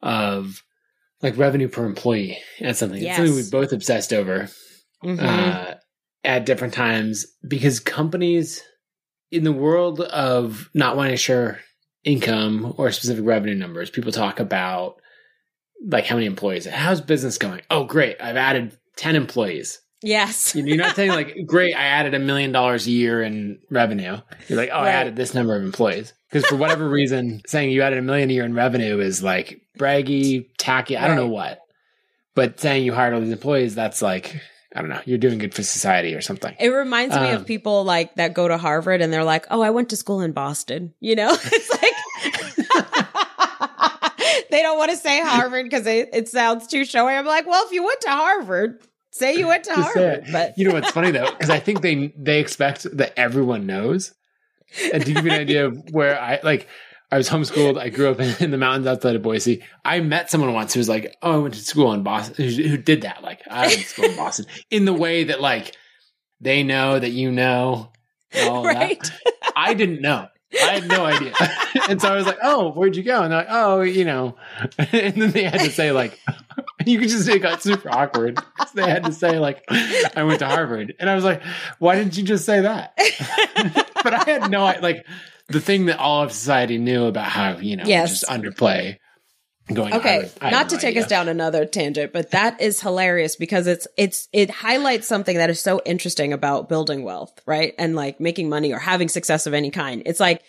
[0.00, 0.62] of
[1.22, 3.02] like revenue per employee and something.
[3.02, 4.48] It's something we both obsessed over
[5.04, 5.18] Mhm.
[5.20, 5.74] uh,
[6.24, 8.62] at different times because companies
[9.30, 11.60] in the world of not wanting to share
[12.04, 14.96] income or specific revenue numbers, people talk about
[15.86, 16.66] like how many employees.
[16.66, 17.60] How's business going?
[17.70, 18.16] Oh, great.
[18.20, 19.80] I've added 10 employees.
[20.02, 20.54] Yes.
[20.54, 24.18] You're not saying like, great, I added a million dollars a year in revenue.
[24.48, 26.12] You're like, oh, I added this number of employees.
[26.30, 29.62] Because for whatever reason, saying you added a million a year in revenue is like
[29.78, 30.96] braggy, tacky.
[30.96, 31.60] I don't know what.
[32.34, 34.40] But saying you hired all these employees, that's like,
[34.76, 36.54] I don't know, you're doing good for society or something.
[36.60, 39.62] It reminds me Um, of people like that go to Harvard and they're like, "Oh,
[39.62, 41.94] I went to school in Boston." You know, it's like
[44.50, 47.14] they don't want to say Harvard because it, it sounds too showy.
[47.14, 48.80] I'm like, well, if you went to Harvard,
[49.18, 50.26] say you went to Just Harvard.
[50.32, 51.30] But you know what's funny though?
[51.30, 54.14] Because I think they they expect that everyone knows.
[54.92, 56.68] And to give you an idea of where I like,
[57.10, 57.78] I was homeschooled.
[57.78, 59.62] I grew up in, in the mountains outside of Boise.
[59.84, 62.62] I met someone once who was like, "Oh, I went to school in Boston." Who,
[62.62, 63.22] who did that?
[63.22, 64.46] Like, I went to school in Boston.
[64.70, 65.74] In the way that like
[66.40, 67.92] they know that you know.
[68.34, 68.74] of that.
[68.74, 69.12] right,
[69.56, 70.28] I didn't know.
[70.54, 71.34] I had no idea.
[71.88, 73.22] and so I was like, oh, where'd you go?
[73.22, 74.36] And they're like, oh, you know.
[74.78, 76.18] And then they had to say, like,
[76.92, 78.38] you could just say it got super awkward.
[78.38, 80.94] So they had to say, like, I went to Harvard.
[80.98, 81.42] And I was like,
[81.78, 82.94] why didn't you just say that?
[84.02, 85.06] but I had no, like,
[85.48, 88.20] the thing that all of society knew about how, you know, Yes.
[88.20, 88.98] just underplay
[89.72, 90.30] going okay.
[90.40, 91.02] Not to no take idea.
[91.02, 95.50] us down another tangent, but that is hilarious because it's it's it highlights something that
[95.50, 97.74] is so interesting about building wealth, right?
[97.78, 100.02] And like making money or having success of any kind.
[100.06, 100.42] It's like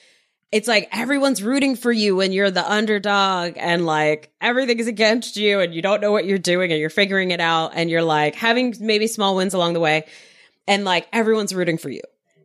[0.51, 5.35] it's like everyone's rooting for you when you're the underdog and like everything is against
[5.35, 8.03] you and you don't know what you're doing and you're figuring it out and you're
[8.03, 10.05] like having maybe small wins along the way
[10.67, 12.01] and like everyone's rooting for you.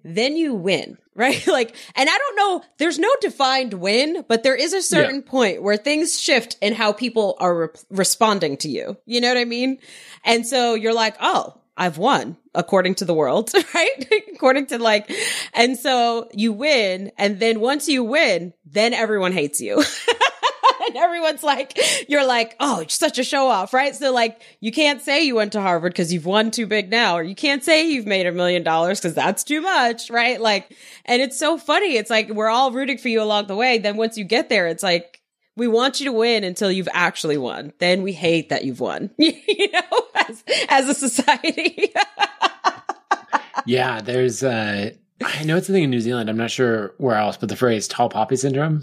[0.06, 1.46] Then you win, right?
[1.46, 5.62] like, and I don't know, there's no defined win, but there is a certain point
[5.62, 8.98] where things shift in how people are re- responding to you.
[9.06, 9.78] You know what I mean?
[10.24, 14.12] And so you're like, oh, I've won according to the world, right?
[14.32, 15.10] according to like,
[15.52, 17.10] and so you win.
[17.18, 19.82] And then once you win, then everyone hates you.
[20.86, 23.94] and everyone's like, you're like, oh, you're such a show off, right?
[23.94, 27.16] So like, you can't say you went to Harvard because you've won too big now,
[27.16, 30.40] or you can't say you've made a million dollars because that's too much, right?
[30.40, 31.96] Like, and it's so funny.
[31.96, 33.78] It's like, we're all rooting for you along the way.
[33.78, 35.20] Then once you get there, it's like,
[35.56, 37.72] we want you to win until you've actually won.
[37.78, 41.92] Then we hate that you've won, you know, as, as a society.
[43.66, 44.90] Yeah, there's, uh,
[45.24, 46.28] I know it's a thing in New Zealand.
[46.28, 48.82] I'm not sure where else, but the phrase tall poppy syndrome.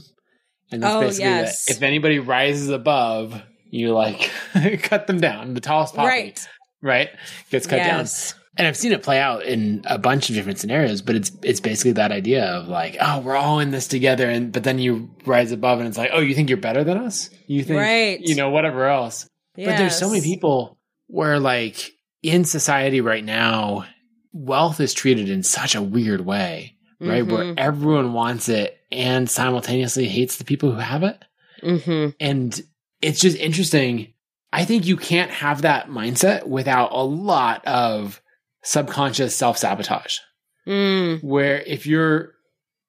[0.72, 1.66] And that's Oh, basically yes.
[1.66, 3.40] that if anybody rises above,
[3.70, 4.32] you like
[4.84, 5.54] cut them down.
[5.54, 6.48] The tallest poppy, right,
[6.82, 7.10] right.
[7.52, 8.32] gets cut Yes.
[8.32, 8.38] down.
[8.58, 11.62] And I've seen it play out in a bunch of different scenarios, but it's it's
[11.62, 15.10] basically that idea of like, oh, we're all in this together, and but then you
[15.26, 17.30] rise above, and it's like, oh, you think you're better than us?
[17.48, 18.20] You think, Right.
[18.20, 19.26] you know, whatever else.
[19.56, 20.78] But there's so many people
[21.12, 21.92] where like
[22.24, 23.86] in society right now,
[24.34, 27.26] wealth is treated in such a weird way, right?
[27.26, 27.56] Where Mhm.
[27.58, 31.18] everyone wants it and simultaneously hates the people who have it.
[31.64, 32.16] Mhm.
[32.20, 32.62] And
[33.02, 34.14] it's just interesting.
[34.54, 38.22] I think you can't have that mindset without a lot of
[38.64, 40.18] subconscious self sabotage.
[40.68, 42.34] Mm, Where if you're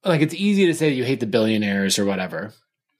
[0.05, 2.53] like, it's easy to say that you hate the billionaires or whatever,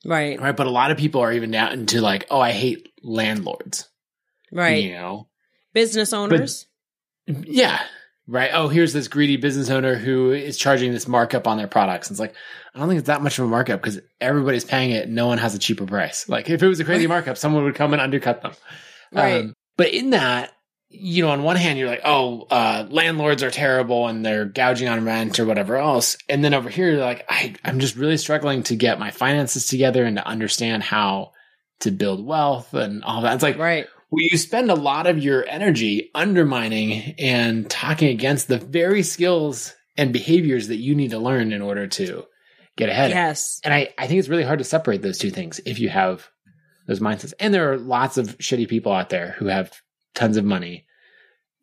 [0.05, 0.41] right.
[0.41, 0.57] right?
[0.57, 3.89] But a lot of people are even down into like, oh, I hate landlords,
[4.53, 4.85] Right.
[4.85, 5.29] you know?
[5.73, 6.67] Business owners.
[7.27, 7.81] Yeah.
[8.29, 8.51] Right.
[8.53, 12.09] Oh, here's this greedy business owner who is charging this markup on their products.
[12.09, 12.35] And it's like,
[12.75, 15.09] I don't think it's that much of a markup because everybody's paying it.
[15.09, 16.29] No one has a cheaper price.
[16.29, 18.53] Like if it was a crazy markup, someone would come and undercut them.
[19.13, 19.41] Right.
[19.43, 20.53] Um, but in that,
[20.89, 24.89] you know, on one hand, you're like, oh, uh, landlords are terrible and they're gouging
[24.89, 26.17] on rent or whatever else.
[26.29, 29.67] And then over here, you're like, I, I'm just really struggling to get my finances
[29.67, 31.33] together and to understand how
[31.81, 33.35] to build wealth and all that.
[33.35, 33.87] It's like, Right.
[34.13, 39.75] Well, you spend a lot of your energy undermining and talking against the very skills
[39.97, 42.25] and behaviors that you need to learn in order to
[42.77, 43.11] get ahead.
[43.11, 43.59] Yes.
[43.65, 46.29] And I, I think it's really hard to separate those two things if you have
[46.87, 47.33] those mindsets.
[47.41, 49.73] And there are lots of shitty people out there who have
[50.15, 50.85] tons of money.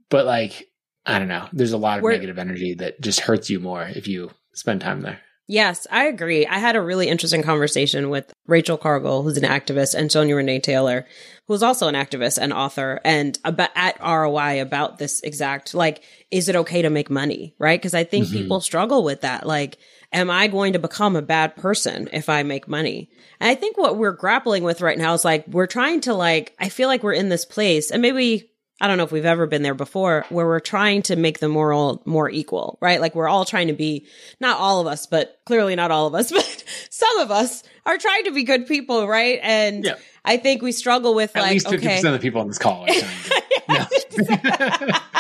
[0.09, 0.67] But like,
[1.05, 3.83] I don't know, there's a lot of We're- negative energy that just hurts you more
[3.83, 5.19] if you spend time there.
[5.51, 6.45] Yes, I agree.
[6.45, 10.59] I had a really interesting conversation with Rachel Cargle, who's an activist, and Sonya Renee
[10.59, 11.07] Taylor,
[11.47, 16.49] who's also an activist and author, and about at ROI about this exact like, is
[16.49, 17.55] it okay to make money?
[17.57, 17.81] Right?
[17.81, 18.33] Because I think Mhm.
[18.33, 19.47] people struggle with that.
[19.47, 19.79] Like,
[20.13, 23.09] am I going to become a bad person if I make money?
[23.39, 26.53] And I think what we're grappling with right now is like we're trying to like
[26.59, 28.48] I feel like we're in this place, and maybe
[28.81, 31.49] I don't know if we've ever been there before where we're trying to make the
[31.49, 33.01] moral more equal, right?
[33.01, 34.05] Like we're all trying to be,
[34.39, 37.97] not all of us, but clearly not all of us, but some of us are
[37.97, 39.39] trying to be good people, right?
[39.41, 39.95] And Yeah.
[40.25, 41.97] I think we struggle with At like, least 50% okay.
[42.07, 42.87] of the people on this call are
[43.67, 45.01] trying to.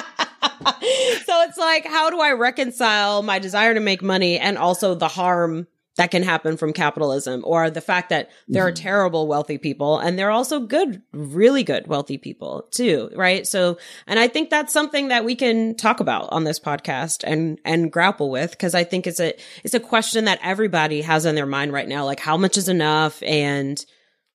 [1.25, 5.07] so it's like, how do I reconcile my desire to make money and also the
[5.07, 5.67] harm
[5.99, 8.83] that can happen from capitalism or the fact that there are mm-hmm.
[8.83, 13.45] terrible wealthy people and there are also good, really good wealthy people too, right?
[13.45, 13.77] So,
[14.07, 17.91] and I think that's something that we can talk about on this podcast and, and
[17.91, 19.33] grapple with because I think it's a,
[19.65, 22.05] it's a question that everybody has in their mind right now.
[22.05, 23.85] Like how much is enough and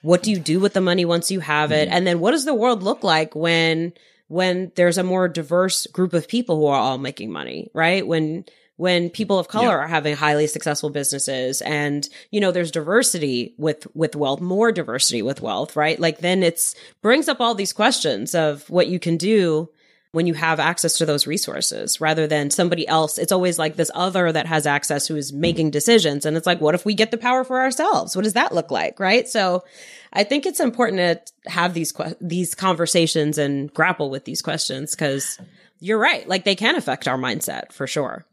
[0.02, 1.88] what do you do with the money once you have it?
[1.88, 1.96] Mm-hmm.
[1.96, 3.94] And then what does the world look like when,
[4.28, 8.06] when there's a more diverse group of people who are all making money, right?
[8.06, 8.44] When,
[8.76, 9.84] when people of color Yeah.
[9.84, 15.22] are having highly successful businesses and, you know, there's diversity with, with wealth, more diversity
[15.22, 15.98] with wealth, right?
[16.00, 19.68] Like then it's brings up all these questions of what you can do
[20.10, 23.18] when you have access to those resources rather than somebody else.
[23.18, 26.24] It's always like this other that has access who is making decisions.
[26.24, 28.14] And it's like, what if we get the power for ourselves?
[28.14, 28.98] What does that look like?
[29.00, 29.28] Right.
[29.28, 29.64] So
[30.12, 30.98] I think it's important
[31.44, 35.40] to have these, que- these conversations and grapple with these questions because
[35.80, 36.28] you're right.
[36.28, 38.24] Like they can affect our mindset for sure.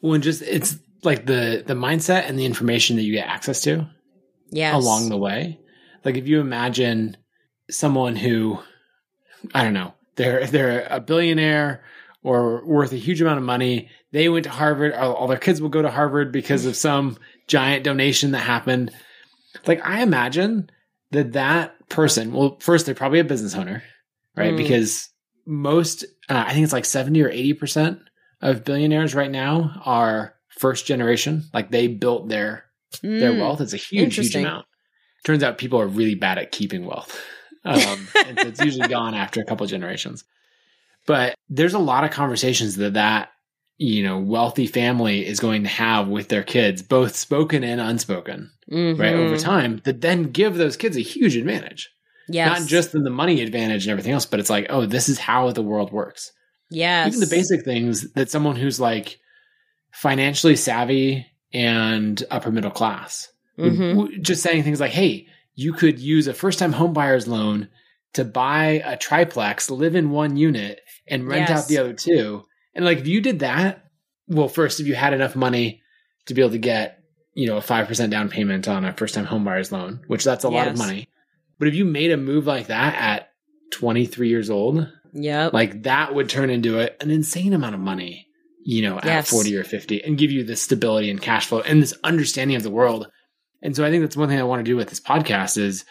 [0.00, 3.62] Well, and just, it's like the, the mindset and the information that you get access
[3.62, 3.88] to.
[4.50, 4.74] Yes.
[4.74, 5.60] along the way.
[6.04, 7.16] Like if you imagine
[7.70, 8.58] someone who
[9.54, 11.84] I don't know, they're they're a billionaire
[12.22, 13.90] or worth a huge amount of money.
[14.12, 14.94] They went to Harvard.
[14.94, 18.90] All, all their kids will go to Harvard because of some giant donation that happened.
[19.66, 20.70] Like I imagine
[21.10, 22.32] that that person.
[22.32, 23.82] Well, first they're probably a business owner,
[24.36, 24.54] right?
[24.54, 24.56] Mm.
[24.56, 25.10] Because
[25.46, 28.00] most, uh, I think it's like seventy or eighty percent
[28.40, 31.44] of billionaires right now are first generation.
[31.52, 32.64] Like they built their
[33.02, 33.40] their Mm.
[33.40, 33.60] wealth.
[33.60, 34.66] It's a huge, huge amount.
[35.24, 37.18] Turns out people are really bad at keeping wealth.
[37.64, 40.24] Um, and so it's usually gone after a couple of generations.
[41.06, 43.30] But there's a lot of conversations that that,
[43.76, 48.50] you know, wealthy family is going to have with their kids, both spoken and unspoken,
[48.70, 49.12] right?
[49.12, 49.40] Over Mhm.
[49.42, 51.90] time that then give those kids a huge advantage.
[52.28, 52.60] Yes.
[52.60, 55.18] Not just in the money advantage and everything else, but it's like, oh, this is
[55.18, 56.32] how the world works
[56.70, 57.08] yes.
[57.08, 59.18] even the basic things that someone who's like
[59.92, 64.20] financially savvy and upper middle class Mhm.
[64.22, 67.68] just saying things like hey you could use a first time home buyer's loan
[68.14, 71.62] to buy a triplex live in one unit and rent Yes.
[71.64, 72.44] out the other two
[72.74, 73.84] and like if you did that
[74.28, 75.82] well first if you had enough money
[76.26, 77.02] to be able to get
[77.34, 80.44] you know a 5% down payment on a first time home buyer's loan which that's
[80.44, 81.08] a lot of money
[81.58, 83.30] but if you made a move like that at
[83.72, 85.52] 23 years old Yep.
[85.52, 88.26] like that would turn into a, an insane amount of money
[88.64, 89.30] you know at Yes.
[89.30, 92.62] 40 or 50 and give you this stability and cash flow and this understanding of
[92.62, 93.08] the world.
[93.62, 95.84] And so i think that's one thing i want to do with this podcast is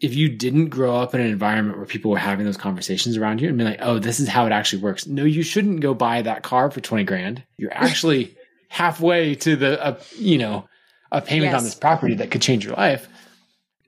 [0.00, 3.40] if you didn't grow up in an environment where people were having those conversations around
[3.40, 5.06] you and be like oh this is how it actually works.
[5.06, 7.44] No you shouldn't go buy that car for 20 grand.
[7.56, 8.36] You're actually
[8.68, 10.66] halfway to the uh, you know
[11.12, 13.08] a payment on this property that could change your life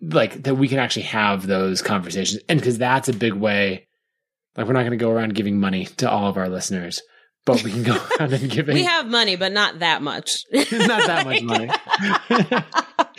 [0.00, 2.42] like that we can actually have those conversations.
[2.48, 3.86] And because that's a big way
[4.56, 7.00] like we're not going to go around giving money to all of our listeners,
[7.44, 10.44] but we can go around and giving we have money, but not that much.
[10.52, 11.70] not that much money.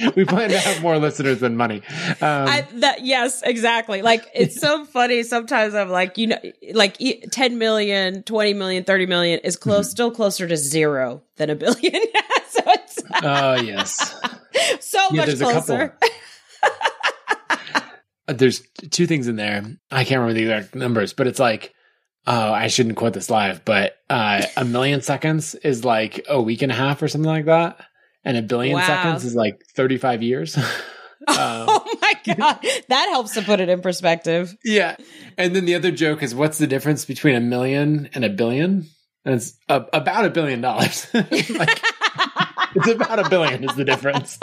[0.16, 1.78] we plan to have more listeners than money.
[2.22, 4.02] Um, I, that yes, exactly.
[4.02, 5.24] Like it's so funny.
[5.24, 6.40] Sometimes I'm like, you know,
[6.74, 9.70] like e- 10 million, 20 million, 30 million is Mm-hmm.
[9.70, 12.02] close, still closer to zero than a billion.
[12.50, 14.16] so it's oh yes,
[14.80, 15.62] so Yeah, much there's a couple.
[15.62, 15.98] closer.
[18.28, 18.62] Uh, there's
[18.92, 19.64] two things in there.
[19.92, 21.74] I can't remember the exact numbers, but it's like.
[22.26, 26.62] Oh, I shouldn't quote this live, but uh, a million seconds is like a week
[26.62, 27.86] and a half or something like that,
[28.24, 28.88] and a billion Wow.
[28.88, 30.58] seconds is like thirty-five years.
[31.28, 32.60] Um, oh my god,
[32.90, 34.56] that helps to put it in perspective.
[34.66, 34.96] yeah.
[35.38, 38.88] And then the other joke is what's the difference between a million and a billion?
[39.26, 41.08] And it's a, about a billion dollars.
[41.14, 41.82] like,
[42.76, 44.38] it's about a billion is the difference.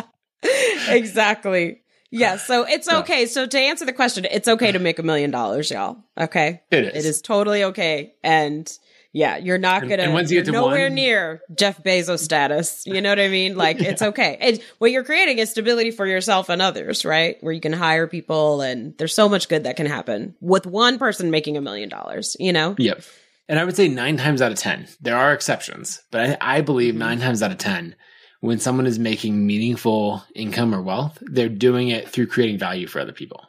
[0.89, 1.83] exactly.
[2.11, 2.99] Yeah, so it's Yeah.
[3.01, 3.27] okay.
[3.27, 5.99] So to answer the question, it's okay to make a million dollars, y'all.
[6.19, 7.05] Okay, It is.
[7.05, 8.71] it is totally okay, and
[9.13, 10.03] yeah, you're not gonna.
[10.05, 12.83] and once you you're get to nowhere one- near Jeff Bezos status.
[12.87, 13.57] You know what I mean?
[13.57, 14.37] Like it's okay.
[14.41, 17.37] And what you're creating is stability for yourself and others, right?
[17.41, 20.99] Where you can hire people, and there's so much good that can happen with one
[20.99, 22.37] person making a million dollars.
[22.39, 22.75] You know?
[22.79, 23.03] Yep.
[23.49, 26.61] And I would say nine times out of 10, there are exceptions, but I, I
[26.61, 27.97] believe nine times out of 10,
[28.41, 33.01] when someone is making meaningful income or wealth, they're doing it through creating value for
[33.01, 33.45] other people.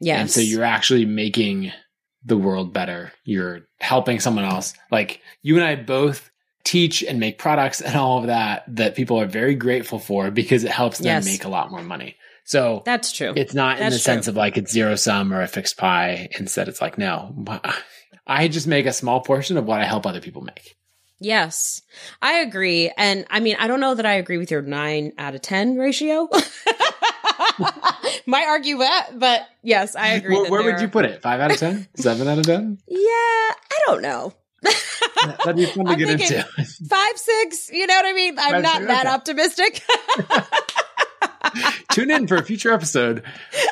[0.00, 0.20] Yes.
[0.20, 1.72] And so you're actually making
[2.24, 3.12] the world better.
[3.24, 4.74] You're helping someone else.
[4.90, 6.30] Like you and I both
[6.64, 10.64] teach and make products and all of that that people are very grateful for because
[10.64, 11.26] it helps them Yes.
[11.26, 12.16] make a lot more money.
[12.46, 13.32] So That's true.
[13.36, 16.28] it's not in That's the sense of like it's zero sum or a fixed pie.
[16.38, 17.34] Instead, it's like, no,
[18.26, 20.76] I just make a small portion of what I help other people make.
[21.20, 21.82] Yes,
[22.20, 22.92] I agree.
[22.96, 25.76] And I mean, I don't know that I agree with your nine out of 10
[25.76, 26.28] ratio.
[28.26, 30.34] Might argue that, but yes, I agree.
[30.34, 31.22] Where, that where would you put it?
[31.22, 31.88] Five out of 10?
[31.96, 32.78] Seven out of 10?
[32.88, 34.32] Yeah, I don't know.
[34.62, 36.42] That'd be fun to I'm get into.
[36.88, 38.38] Five, six, you know what I mean?
[38.38, 39.14] I'm Five, not six, that okay.
[39.14, 39.82] optimistic.
[41.92, 43.22] Tune in for a future episode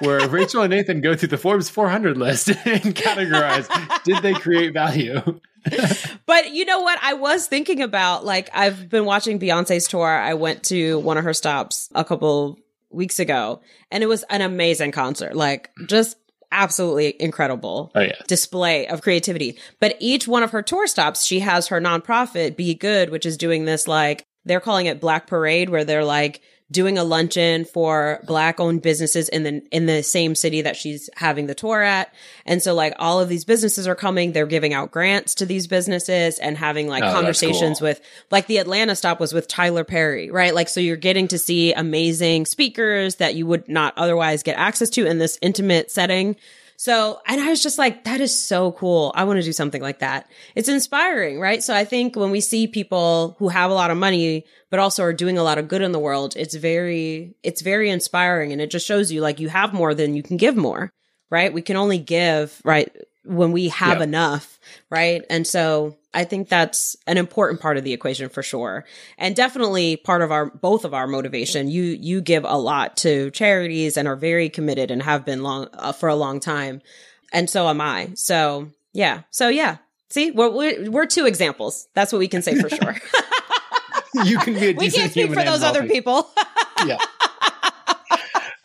[0.00, 3.68] where Rachel and Nathan go through the Forbes 400 list and categorize
[4.04, 5.40] did they create value?
[6.26, 6.98] But you know what?
[7.02, 10.08] I was thinking about like I've been watching Beyonce's tour.
[10.08, 12.58] I went to one of her stops a couple
[12.90, 13.60] weeks ago,
[13.90, 15.34] and it was an amazing concert.
[15.34, 16.16] Like just
[16.50, 17.90] absolutely incredible.
[17.94, 18.12] Oh, yeah.
[18.28, 19.58] display of creativity.
[19.80, 23.64] But each one of her tour stops, she has her nonprofit BeyGOOD, which is doing
[23.64, 26.40] this like they're calling it Black Parade, where they're like
[26.72, 31.08] doing a luncheon for black owned businesses in the in the same city that she's
[31.14, 32.12] having the tour at.
[32.46, 35.66] And so like all of these businesses are coming, they're giving out grants to these
[35.68, 37.88] businesses and having like Oh, conversations cool.
[37.88, 38.00] with
[38.30, 40.54] like the Atlanta stop was with Tyler Perry, right?
[40.54, 44.90] Like so you're getting to see amazing speakers that you would not otherwise get access
[44.90, 46.36] to in this intimate setting.
[46.76, 49.12] So, and I was just like, that is so cool.
[49.14, 50.28] I want to do something like that.
[50.56, 51.62] It's inspiring, right?
[51.62, 55.04] So I think when we see people who have a lot of money, but also
[55.04, 58.52] are doing a lot of good in the world, it's very, it's very inspiring.
[58.52, 60.90] And it just shows you like you have more than you can give more,
[61.30, 61.52] right?
[61.52, 62.90] We can only give, right?
[63.24, 64.08] When we have Yep.
[64.08, 64.58] enough,
[64.90, 65.22] right?
[65.30, 68.84] And so I think that's an important part of the equation for sure.
[69.16, 71.68] And definitely part of our, both of our motivation.
[71.68, 75.68] You, you give a lot to charities and are very committed and have been long,
[75.72, 76.82] uh, for a long time.
[77.32, 78.10] And so am I.
[78.14, 79.22] So yeah.
[79.30, 79.78] So yeah.
[80.10, 81.88] See, we're, we're, we're two examples.
[81.94, 82.96] That's what we can say for sure.
[84.24, 86.28] You can be a decent we can't speak human for those other people.
[86.84, 86.98] Yeah.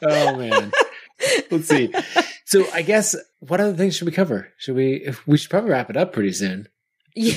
[0.01, 0.71] oh man.
[1.51, 1.93] Let's see.
[2.45, 4.51] So I guess what other things should we cover?
[4.57, 4.93] Should we?
[4.95, 6.67] If we should probably wrap it up pretty soon.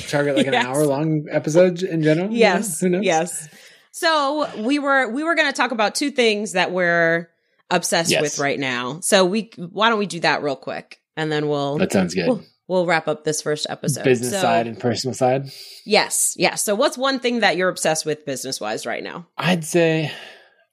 [0.09, 2.29] Target like an hour long episode in general.
[2.31, 2.79] Yes.
[2.79, 3.03] Who knows?
[3.03, 3.49] Yes.
[3.91, 7.29] So we were we were going to talk about two things that we're
[7.69, 8.21] obsessed Yes.
[8.21, 8.99] with right now.
[9.01, 12.27] So we why don't we do that real quick and then we'll That sounds good.
[12.27, 14.03] we'll, we'll wrap up this first episode.
[14.03, 15.51] Business So- side and personal side.
[15.85, 16.33] Yes.
[16.37, 16.63] Yes.
[16.63, 19.27] So what's one thing that you're obsessed with business wise right now?
[19.37, 20.11] I'd say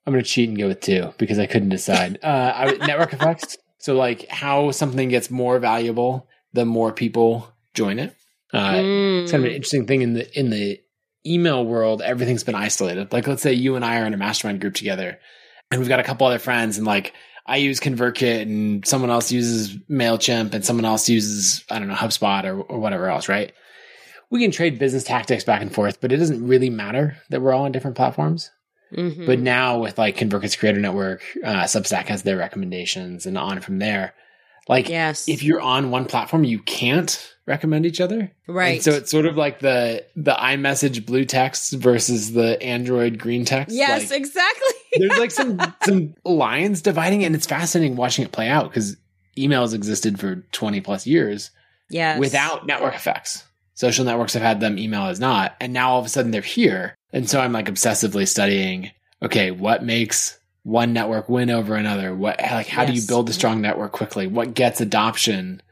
[0.06, 2.18] I'm going to cheat and go with two because I couldn't decide.
[2.22, 3.58] Uh, I, network effects.
[3.80, 8.16] So, like how something gets more valuable the more people join it.
[8.52, 8.72] Uh,
[9.22, 9.56] It's kind of an Mm.
[9.56, 10.80] interesting thing in the in the
[11.26, 12.00] email world.
[12.00, 13.12] Everything's been isolated.
[13.12, 15.18] Like, let's say you and I are in a mastermind group together,
[15.70, 17.12] and we've got a couple other friends, and like
[17.46, 21.94] I use ConvertKit, and someone else uses Mailchimp, and someone else uses I don't know
[21.94, 23.52] HubSpot or, or whatever else, right?
[24.30, 27.52] We can trade business tactics back and forth, but it doesn't really matter that we're
[27.52, 28.50] all on different platforms.
[28.94, 29.26] Mhm.
[29.26, 33.78] But now with like ConvertKit's Creator Network, uh, Substack has their recommendations, and on from
[33.78, 34.14] there.
[34.68, 35.28] Like, yes.
[35.28, 38.30] if you're on one platform, you can't recommend each other.
[38.46, 38.74] right.
[38.74, 43.44] And so it's sort of like the the iMessage blue text versus the Android green
[43.44, 43.74] text.
[43.74, 44.74] yes, Like, exactly.
[44.96, 48.96] there's like some some lines dividing, it, and it's fascinating watching it play out because
[49.36, 51.50] emails existed for 20 plus years
[51.88, 52.18] yes.
[52.18, 53.44] without network effects.
[53.74, 56.42] Social networks have had them, email has not, and now all of a sudden they're
[56.42, 56.94] here.
[57.12, 58.90] And so I'm like obsessively studying.
[59.22, 60.37] Okay, what makes
[60.68, 62.14] one network win over another?
[62.14, 64.26] What like how do you build a strong network quickly?
[64.26, 65.62] What gets adoption?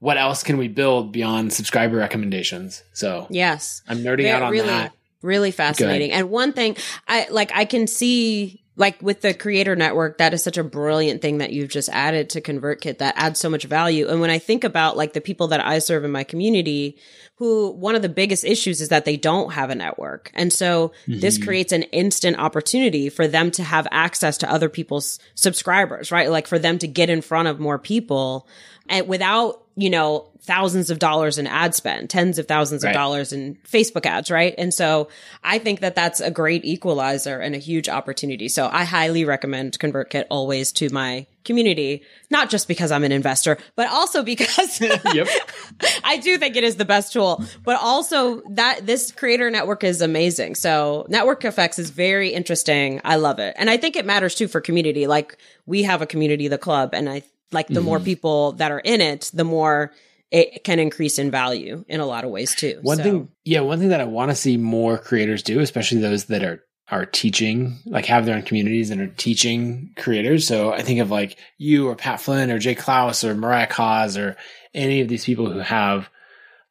[0.00, 2.82] What else can we build beyond subscriber recommendations?
[2.92, 3.82] So Yes.
[3.88, 4.92] I'm nerding out on really, that.
[5.22, 6.12] Really fascinating.
[6.12, 6.76] And one thing
[7.08, 11.22] I like I can see like with the creator network, that is such a brilliant
[11.22, 14.08] thing that you've just added to ConvertKit that adds so much value.
[14.08, 16.98] And when I think about like the people that I serve in my community,
[17.36, 20.30] who one of the biggest issues is that they don't have a network.
[20.34, 21.20] And so mm-hmm.
[21.20, 26.30] this creates an instant opportunity for them to have access to other people's subscribers, right?
[26.30, 28.48] Like for them to get in front of more people
[28.88, 32.90] and without, you know, thousands of dollars in ad spend, tens of thousands right.
[32.90, 34.54] of dollars in Facebook ads, right?
[34.58, 35.08] And so
[35.42, 38.48] I think that that's a great equalizer and a huge opportunity.
[38.48, 43.56] So I highly recommend ConvertKit always to my community, not just because I'm an investor,
[43.74, 44.82] but also because
[46.04, 50.02] I do think it is the best tool, but also that this creator network is
[50.02, 50.56] amazing.
[50.56, 53.00] So network effects is very interesting.
[53.02, 53.54] I love it.
[53.58, 55.06] And I think it matters too for community.
[55.06, 57.22] Like we have a community, the club, and I
[57.52, 57.84] like the mm-hmm.
[57.84, 59.92] more people that are in it, the more
[60.30, 62.78] it can increase in value in a lot of ways too.
[62.82, 63.02] One so.
[63.02, 66.42] thing, yeah, one thing that I want to see more creators do, especially those that
[66.42, 70.46] are are teaching, like have their own communities and are teaching creators.
[70.46, 74.18] So I think of like you or Pat Flynn or Jay Clouse or Mariah Coz
[74.18, 74.36] or
[74.74, 76.10] any of these people who have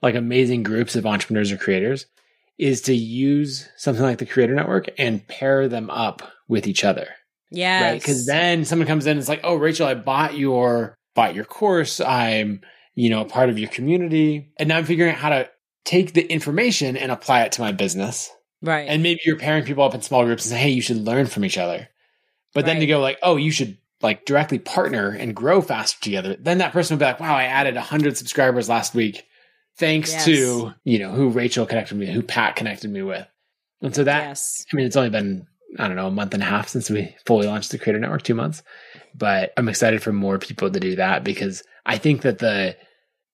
[0.04, 2.06] like amazing groups of entrepreneurs or creators
[2.60, 7.08] is to use something like the creator network and pair them up with each other.
[7.54, 7.92] Yeah.
[7.92, 8.04] Right.
[8.04, 11.46] Cause then someone comes in and it's like, oh, Rachel, I bought your, bought your
[11.46, 12.02] course.
[12.02, 12.62] I'm,
[12.96, 14.52] you know, a part of your community.
[14.58, 15.50] And now I'm figuring out how to
[15.86, 18.32] take the information and apply it to my business.
[18.62, 18.88] Right.
[18.90, 21.28] And maybe you're pairing people up in small groups and say, hey, you should learn
[21.28, 21.88] from each other.
[22.54, 22.74] But right.
[22.74, 26.36] then to go like, oh, you should like directly partner and grow faster together.
[26.40, 29.26] Then that person would be like, wow, I added 100 subscribers last week
[29.78, 30.26] thanks yes.
[30.26, 33.28] to, you know, who Rachel connected me, who Pat connected me with.
[33.82, 34.66] And so that, yes.
[34.72, 35.48] I mean, it's only been
[35.80, 38.24] I don't know, a month and a half since we fully launched the Creator Network,
[38.24, 38.64] two months.
[39.16, 42.76] But I'm excited for more people to do that because I think that the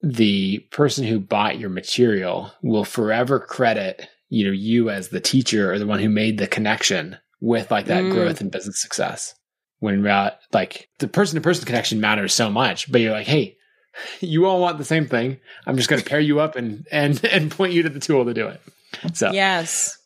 [0.01, 5.71] the person who bought your material will forever credit you know you as the teacher
[5.71, 8.11] or the one who made the connection with like that mm.
[8.11, 9.35] growth and business success.
[9.79, 10.03] When
[10.51, 13.57] like the person to person connection matters so much, but you're like, hey,
[14.19, 15.39] you all want the same thing.
[15.65, 18.25] I'm just going to pair you up and and and point you to the tool
[18.25, 18.61] to do it.
[19.13, 19.97] So yes,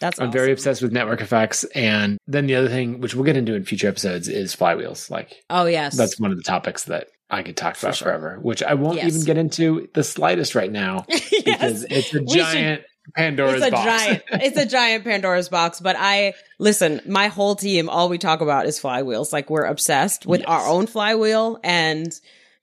[0.00, 0.38] that's I'm awesome.
[0.38, 1.64] very obsessed with network effects.
[1.74, 5.10] And then the other thing, which we'll get into in future episodes, is flywheels.
[5.10, 5.96] Like, oh, yes.
[5.96, 8.06] That's one of the topics that I could talk about sure.
[8.06, 9.06] forever, which I won't yes.
[9.06, 11.30] even get into the slightest right now yes.
[11.44, 12.82] because it's a giant.
[13.14, 13.84] Pandora's it's a box.
[13.84, 15.80] giant it's a giant Pandora's box.
[15.80, 19.32] But I listen, my whole team, all we talk about is flywheels.
[19.32, 20.48] Like we're obsessed with yes.
[20.48, 22.12] our own flywheel and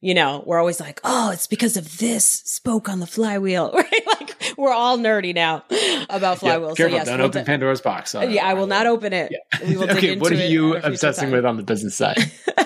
[0.04, 4.08] you know, we're always like, oh, it's because of this spoke on the flywheel, right?
[4.20, 5.64] Like we're all nerdy now
[6.10, 6.72] about flywheels.
[6.72, 8.14] Yeah, careful, so yes, don't we'll open d- Pandora's box.
[8.14, 9.32] Uh, yeah, I will not open it.
[9.32, 9.68] Yeah.
[9.70, 12.18] We will okay, what are you obsessing with on the business side?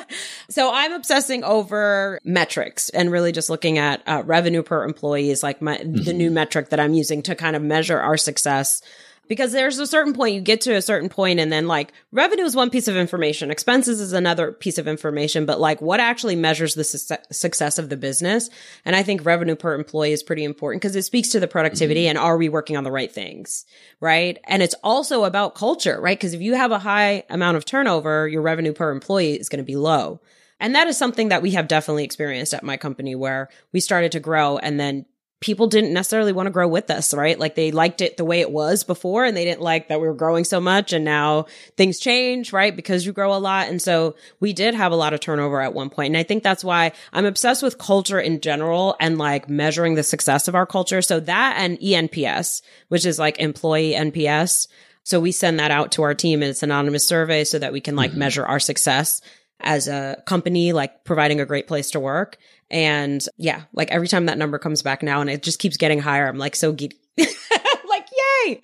[0.49, 5.43] so I'm obsessing over metrics and really just looking at uh, revenue per employee is
[5.43, 6.05] like my, mm-hmm.
[6.05, 8.81] the new metric that I'm using to kind of measure our success
[9.27, 12.43] because there's a certain point you get to a certain point and then like revenue
[12.43, 16.35] is one piece of information expenses is another piece of information but like what actually
[16.35, 18.49] measures the su- success of the business?
[18.85, 22.01] And i think revenue per employee is pretty important because it speaks to the productivity
[22.03, 22.09] mm-hmm.
[22.09, 23.65] and are we working on the right things
[23.99, 24.37] right?
[24.45, 26.17] And it's also about culture right?
[26.17, 29.63] Because if you have a high amount of turnover your revenue per employee is going
[29.63, 30.21] to be low.
[30.59, 34.11] And that is something that we have definitely experienced at my company where we started
[34.13, 35.05] to grow and then
[35.39, 37.37] people didn't necessarily want to grow with us, right?
[37.37, 40.07] Like they liked it the way it was before and they didn't like that we
[40.07, 42.75] were growing so much and now things change, right?
[42.75, 43.67] Because you grow a lot.
[43.67, 46.07] And so we did have a lot of turnover at one point.
[46.07, 50.03] And I think that's why I'm obsessed with culture in general and like measuring the
[50.03, 51.03] success of our culture.
[51.03, 54.67] So that and ENPS, which is like employee NPS.
[55.03, 57.73] So we send that out to our team and it's an anonymous survey so that
[57.73, 58.19] we can like mm-hmm.
[58.19, 59.21] measure our success
[59.59, 62.37] as a company, like providing a great place to work.
[62.69, 65.99] And yeah, like every time that number comes back now and it just keeps getting
[65.99, 66.97] higher, I'm like so giddy.
[67.17, 68.07] like,
[68.45, 68.61] yay.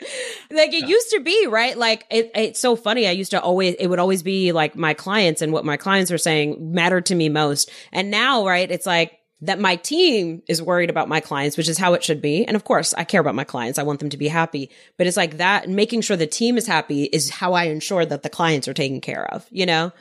[0.51, 0.87] Like it yeah.
[0.87, 1.77] used to be, right?
[1.77, 3.07] Like it, it's so funny.
[3.07, 6.11] I used to always, it would always be like my clients and what my clients
[6.11, 7.71] are saying mattered to me most.
[7.91, 11.77] And now, right, it's like, that my team is worried about my clients, which is
[11.77, 12.45] how it should be.
[12.45, 13.77] And of course, I care about my clients.
[13.77, 14.69] I want them to be happy.
[14.97, 18.23] But it's like that making sure the team is happy is how I ensure that
[18.23, 19.91] the clients are taken care of, you know?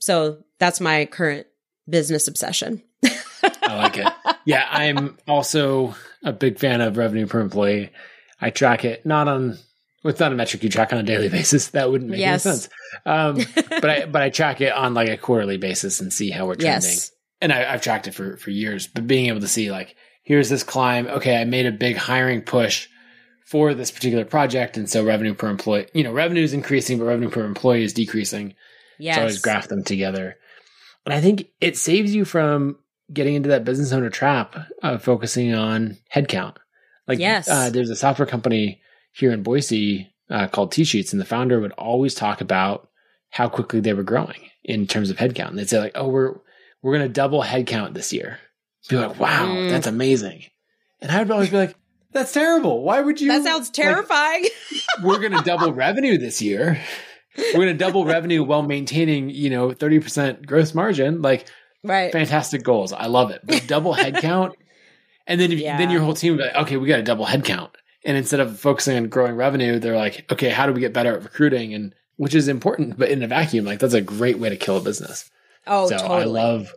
[0.00, 1.46] So that's my current
[1.88, 2.82] business obsession.
[3.04, 4.06] I like it.
[4.44, 5.94] Yeah, I'm also
[6.24, 7.90] a big fan of revenue per employee.
[8.40, 9.58] I track it not on
[10.04, 11.68] it's not a metric you track on a daily basis.
[11.68, 12.46] That wouldn't make yes.
[12.46, 12.68] any sense.
[13.04, 16.46] Um, but I but I track it on like a quarterly basis and see how
[16.46, 16.90] we're trending.
[16.90, 17.12] Yes.
[17.40, 18.86] And I, I've tracked it for for years.
[18.86, 21.06] But being able to see like here's this climb.
[21.06, 22.88] Okay, I made a big hiring push
[23.44, 27.06] for this particular project, and so revenue per employee, you know, revenue is increasing, but
[27.06, 28.54] revenue per employee is decreasing.
[28.98, 29.14] Yes.
[29.16, 30.36] So I always graph them together.
[31.06, 32.78] And I think it saves you from
[33.12, 36.56] getting into that business owner trap of focusing on headcount.
[37.06, 37.48] Like, yes.
[37.48, 38.80] Uh, there's a software company
[39.12, 42.88] here in Boise uh, called TSheets, and the founder would always talk about
[43.30, 45.48] how quickly they were growing in terms of headcount.
[45.48, 46.34] And they'd say like, "Oh, we're
[46.82, 48.38] we're going to double headcount this year."
[48.90, 49.70] Be like, "Wow, Mm.
[49.70, 50.44] that's amazing,"
[51.00, 51.74] and I would always be like,
[52.12, 52.82] "That's terrible.
[52.82, 54.44] Why would you?" That sounds like, terrifying.
[55.02, 56.78] we're going to double revenue this year.
[57.38, 61.22] We're going to double revenue while maintaining, you know, 30% gross margin.
[61.22, 61.46] Like
[61.84, 62.12] right.
[62.12, 62.92] fantastic goals.
[62.92, 63.40] I love it.
[63.44, 64.52] But double headcount.
[65.26, 65.78] And then, if, Yeah.
[65.78, 67.70] then your whole team would be like, okay, we got to double headcount.
[68.04, 71.14] And instead of focusing on growing revenue, they're like, okay, how do we get better
[71.16, 71.74] at recruiting?
[71.74, 74.78] And which is important, but in a vacuum, like that's a great way to kill
[74.78, 75.30] a business.
[75.66, 76.22] Oh, so totally.
[76.22, 76.72] I love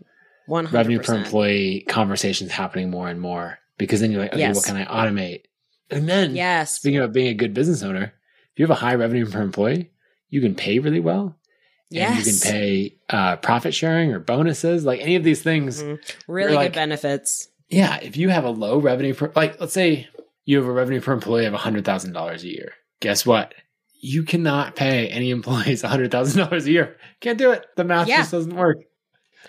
[0.50, 0.72] 100%.
[0.72, 4.56] revenue per employee conversations happening more and more because then you're like, okay, Yes.
[4.56, 5.44] what can I automate?
[5.90, 6.74] And then Yes.
[6.76, 8.04] Speaking about being a good business owner,
[8.54, 9.91] if you have a high revenue per employee,
[10.32, 11.38] you can pay really well.
[11.92, 12.26] And Yes.
[12.26, 15.84] you can pay uh, profit sharing or bonuses, like any of these things.
[15.84, 16.00] Mhm.
[16.28, 17.50] Really good like- benefits.
[17.70, 20.08] Yeah, if you have a low revenue per, like let's say
[20.46, 22.74] you have a revenue per employee of hundred thousand dollars a year.
[23.02, 23.54] Guess what?
[24.02, 26.98] You cannot pay any employees hundred thousand dollars a year.
[27.20, 27.66] Can't do it.
[27.78, 28.18] The math Yeah.
[28.18, 28.78] just doesn't work.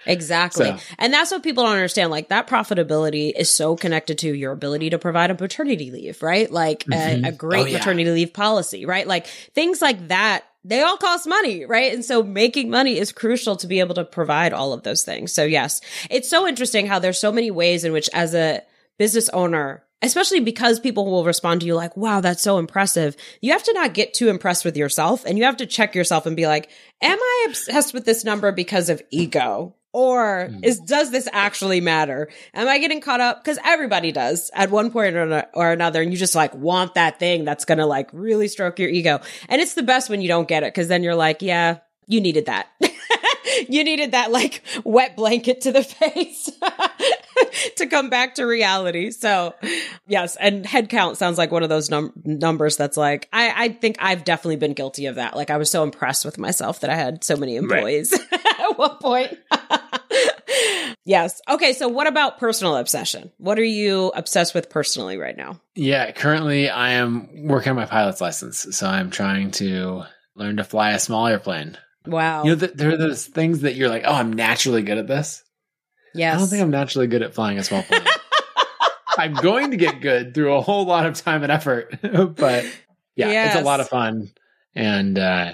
[0.07, 0.67] Exactly.
[0.67, 2.11] So- And that's what people don't understand.
[2.11, 6.51] Like that profitability is so connected to your ability to provide a paternity leave, right?
[6.51, 7.25] Like Mhm.
[7.25, 7.79] a, a great Oh, yeah.
[7.79, 9.07] maternity leave policy, right?
[9.07, 11.93] Like things like that, they all cost money, right?
[11.93, 15.33] And so making money is crucial to be able to provide all of those things.
[15.33, 15.81] So yes,
[16.11, 18.63] it's so interesting how there's so many ways in which as a
[18.99, 23.17] business owner, especially because people will respond to you like, wow, that's so impressive.
[23.41, 26.27] You have to not get too impressed with yourself and you have to check yourself
[26.27, 26.71] and be like,
[27.01, 29.75] am I obsessed with this number because of ego?
[29.93, 30.65] Or hmm.
[30.65, 32.31] is does this actually matter?
[32.55, 33.43] Am I getting caught up?
[33.43, 37.19] Because everybody does at one point or, or another, and you just like want that
[37.19, 39.21] thing that's gonna like really stroke your ego.
[39.49, 42.21] And it's the best when you don't get it, because then you're like, yeah, you
[42.21, 42.69] needed that.
[43.69, 46.51] you needed that like wet blanket to the face
[47.77, 49.11] to come back to reality.
[49.11, 49.55] So
[50.07, 53.69] yes, and head count sounds like one of those num- numbers that's like I, I
[53.69, 55.37] think I've definitely been guilty of that.
[55.37, 58.19] Like I was so impressed with myself that I had so many employees
[58.79, 59.39] at one point.
[61.05, 61.41] yes.
[61.49, 61.73] Okay.
[61.73, 63.31] So what about personal obsession?
[63.39, 65.61] What are you obsessed with personally right now?
[65.75, 70.05] Yeah, currently I am working on my pilot's license, so I'm trying to
[70.35, 71.77] learn to fly a small airplane.
[72.07, 72.45] Wow.
[72.45, 75.07] You know, th- there are those things that you're like, oh, I'm naturally good at
[75.07, 75.43] this.
[76.15, 76.35] yes.
[76.35, 78.03] I don't think I'm naturally good at flying a small plane.
[79.19, 82.65] I'm going to get good through a whole lot of time and effort, but
[83.15, 84.31] yeah, it's a lot of fun.
[84.75, 85.53] And uh,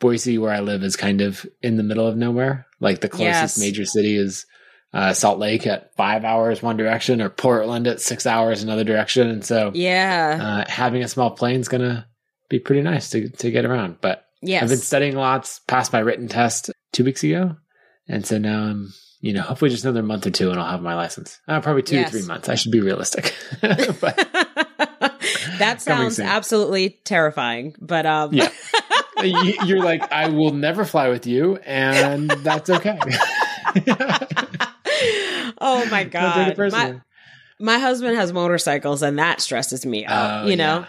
[0.00, 2.66] Boise, where I live, is kind of in the middle of nowhere.
[2.80, 3.58] Like the closest Yes.
[3.58, 4.44] major city is
[4.92, 9.28] uh, Salt Lake at five hours one direction, or Portland at six hours another direction.
[9.28, 10.64] And so, yeah.
[10.66, 12.06] uh, having a small plane is gonna
[12.48, 13.96] be pretty nice to to get around.
[14.00, 14.62] But yes.
[14.62, 17.56] I've been studying lots, passed my written test two weeks ago.
[18.08, 20.82] And so now I'm, you know, hopefully just another month or two and I'll have
[20.82, 21.40] my license.
[21.48, 22.10] Uh, probably two Yes.
[22.12, 22.48] to three months.
[22.48, 23.34] I should be realistic.
[23.60, 24.16] but
[25.58, 28.50] that sounds absolutely terrifying, but um, yeah,
[29.22, 32.98] you're like, I will never fly with you, and that's okay.
[35.58, 37.00] oh my Don't take it god, my,
[37.58, 40.44] my husband has motorcycles, and that stresses me out.
[40.44, 40.80] Oh, you know.
[40.80, 40.86] yeah.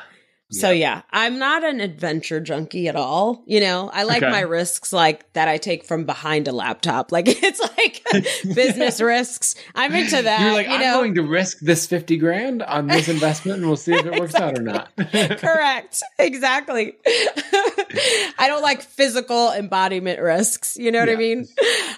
[0.49, 3.43] So yeah, I'm not an adventure junkie at all.
[3.45, 4.31] You know, I like Okay.
[4.31, 7.11] my risks like that I take from behind a laptop.
[7.17, 8.03] Like it's like
[8.55, 9.55] business risks.
[9.75, 10.41] I'm into that.
[10.41, 13.67] You're like, you I'm know, going to risk this 50 grand on this investment and
[13.67, 14.89] we'll see if it works out or not.
[14.95, 16.01] Correct.
[16.19, 16.95] Exactly.
[17.05, 20.77] I don't like physical embodiment risks.
[20.77, 21.47] You know what I mean?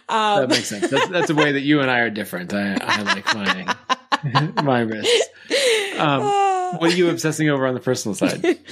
[0.10, 0.90] Um, that makes sense.
[0.90, 2.54] That's, that's a way that you and I are different.
[2.54, 3.76] I, I like my,
[4.64, 5.28] my risks.
[5.98, 6.22] Um,
[6.80, 8.60] what are you obsessing over on the personal side?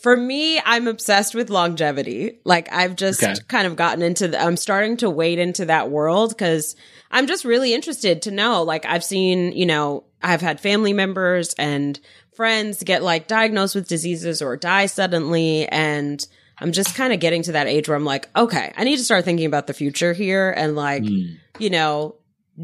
[0.00, 2.38] For me, I'm obsessed with longevity.
[2.44, 3.34] Like I've just Okay.
[3.48, 6.76] kind of gotten into the, I'm starting to wade into that world because
[7.10, 8.64] I'm just really interested to know.
[8.64, 11.98] Like I've seen, you know, I've had family members and
[12.36, 15.66] friends get like diagnosed with diseases or die suddenly.
[15.68, 16.22] And
[16.58, 19.04] I'm just kind of getting to that age where I'm like, okay, I need to
[19.04, 21.36] start thinking about the future here and like, Hmm.
[21.58, 22.16] you know,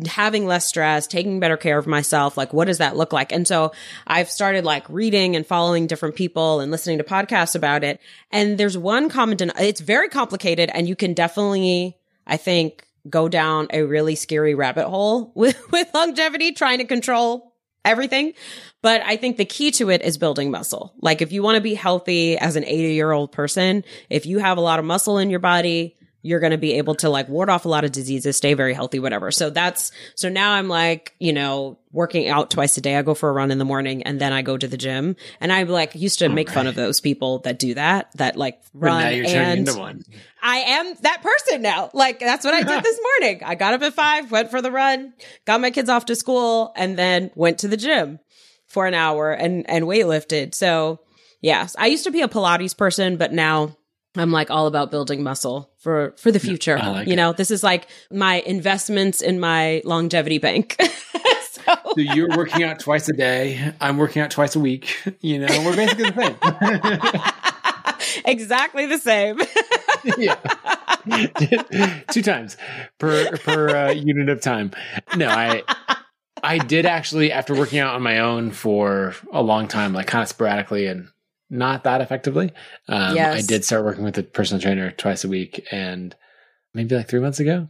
[0.07, 2.37] having less stress, taking better care of myself.
[2.37, 3.33] Like, what does that look like?
[3.33, 3.73] And so
[4.07, 8.01] I've started like reading and following different people and listening to podcasts about it.
[8.31, 11.97] And there's one common, den- it's very complicated and you can definitely,
[12.27, 17.55] I think, go down a really scary rabbit hole with, with longevity, trying to control
[17.85, 18.35] everything.
[18.83, 20.95] But I think the key to it is building muscle.
[21.01, 24.39] Like if you want to be healthy as an 80 year old person, if you
[24.39, 27.29] have a lot of muscle in your body, you're going to be able to like
[27.29, 29.31] ward off a lot of diseases, stay very healthy, whatever.
[29.31, 32.97] So that's, so now I'm like, you know, working out twice a day.
[32.97, 35.17] I go for a run in the morning and then I go to the gym.
[35.41, 38.61] And I like used to make fun of those people that do that, that like
[38.75, 40.05] But run now you're turning and into one.
[40.43, 41.91] I am that person now.
[41.95, 43.43] Like that's what I did this morning.
[43.45, 45.15] I got up at five, went for the run,
[45.47, 48.21] got my kids off to school, and then went to the gym
[48.67, 50.55] for an hour and and weightlifted.
[50.55, 51.01] So
[51.41, 53.77] yes, I used to be a Pilates person, but now
[54.17, 56.77] I'm like all about building muscle for for the future.
[56.79, 57.17] like you it.
[57.17, 60.77] know, this is like my investments in my longevity bank.
[61.51, 61.63] so,
[61.95, 63.73] So you're working out twice a day.
[63.81, 64.97] I'm working out twice a week.
[65.21, 67.21] You know, we're basically the
[68.01, 68.23] same.
[68.25, 69.39] exactly the same.
[70.19, 72.01] yeah.
[72.11, 72.57] Two times
[72.99, 74.73] per per uh, unit of time.
[75.17, 75.63] No, I
[76.43, 80.23] I did actually after working out on my own for a long time, like kind
[80.23, 81.09] of sporadically and
[81.51, 82.53] not that effectively.
[82.89, 83.45] Um, Yes.
[83.45, 86.15] I did start working with a personal trainer twice a week, and
[86.75, 87.69] maybe like three months ago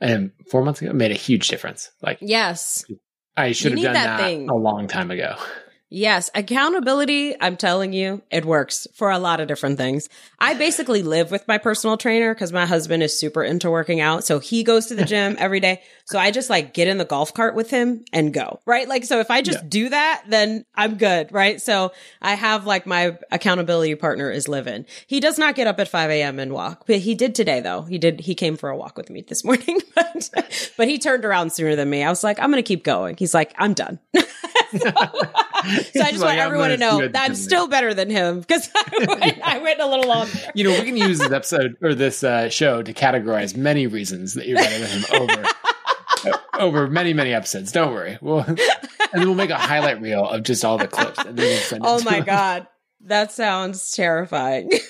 [0.00, 1.90] and four months ago made a huge difference.
[2.02, 2.84] Like yes.
[3.36, 5.36] I should You have done that that, a long time ago.
[5.94, 10.08] Yes, accountability, I'm telling you, it works for a lot of different things.
[10.38, 14.24] I basically live with my personal trainer because my husband is super into working out.
[14.24, 15.82] So he goes to the gym every day.
[16.06, 18.88] So I just like get in the golf cart with him and go, right?
[18.88, 19.68] Like, so if I just Yeah.
[19.68, 21.60] do that, then I'm good, right?
[21.60, 21.92] So
[22.22, 24.86] I have like my accountability partner is living.
[25.06, 26.38] He does not get up at 5 a.m.
[26.38, 27.82] and walk, but he did today though.
[27.82, 30.30] He did, he came for a walk with me this morning, but,
[30.78, 32.02] but he turned around sooner than me.
[32.02, 33.16] I was like, I'm going to keep going.
[33.18, 33.98] He's like, I'm done.
[34.78, 34.90] So
[35.96, 39.42] I just want everyone to know that I'm still better than him because I went,
[39.42, 40.32] I went a little longer.
[40.54, 44.34] You know, we can use this episode or this uh, show to categorize many reasons
[44.34, 47.72] that you're better than him over over many many episodes.
[47.72, 48.58] Don't worry, we'll and
[49.12, 51.18] then we'll make a highlight reel of just all the clips.
[51.18, 52.24] And then we'll send it Oh to my him.
[52.24, 52.66] god,
[53.02, 54.70] that sounds terrifying.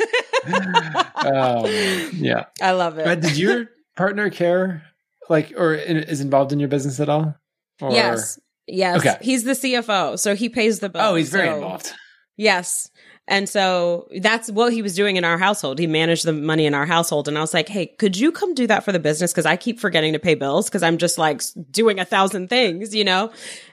[1.25, 2.11] Oh, man.
[2.15, 2.47] yeah.
[2.61, 3.05] I love it.
[3.05, 3.67] But did your
[3.97, 4.83] partner care,
[5.29, 7.37] like, or is involved in your business at all?
[7.81, 8.41] Or, yes,
[8.73, 8.99] yes.
[9.01, 9.17] Okay.
[9.21, 11.03] He's the CFO, so he pays the bill.
[11.03, 11.93] Oh, he's very So- involved.
[12.37, 12.91] Yes.
[13.29, 15.79] And so that's what he was doing in our household.
[15.79, 17.29] He managed the money in our household.
[17.29, 19.33] And I was like, hey, could you come do that for the business?
[19.33, 21.41] Cause I keep forgetting to pay bills because I'm just like
[21.71, 23.31] doing a thousand things, you know?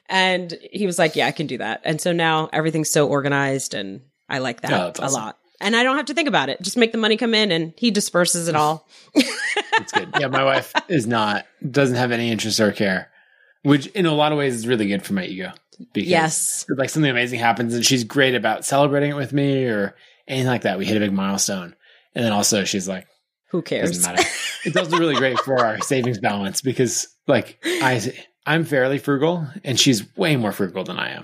[0.07, 1.81] And he was like, yeah, I can do that.
[1.84, 5.38] And so now everything's so organized and I like that Oh, that's a lot.
[5.61, 6.61] And I don't have to think about it.
[6.61, 8.88] Just make the money come in and he disperses it all.
[9.15, 10.09] It's good.
[10.19, 13.09] Yeah, my wife is not doesn't have any interest or care,
[13.64, 15.52] which in a lot of ways is really good for my ego.
[15.94, 16.65] Because Yes.
[16.77, 19.95] like something amazing happens and she's great about celebrating it with me or
[20.27, 20.77] anything like that.
[20.77, 21.76] We hit a big milestone.
[22.15, 23.07] And then also she's like,
[23.52, 23.90] Who cares?
[23.91, 24.30] It doesn't matter.
[24.65, 28.14] it's also really great for our savings balance because like I
[28.45, 31.23] I'm fairly frugal and she's way more frugal than I am.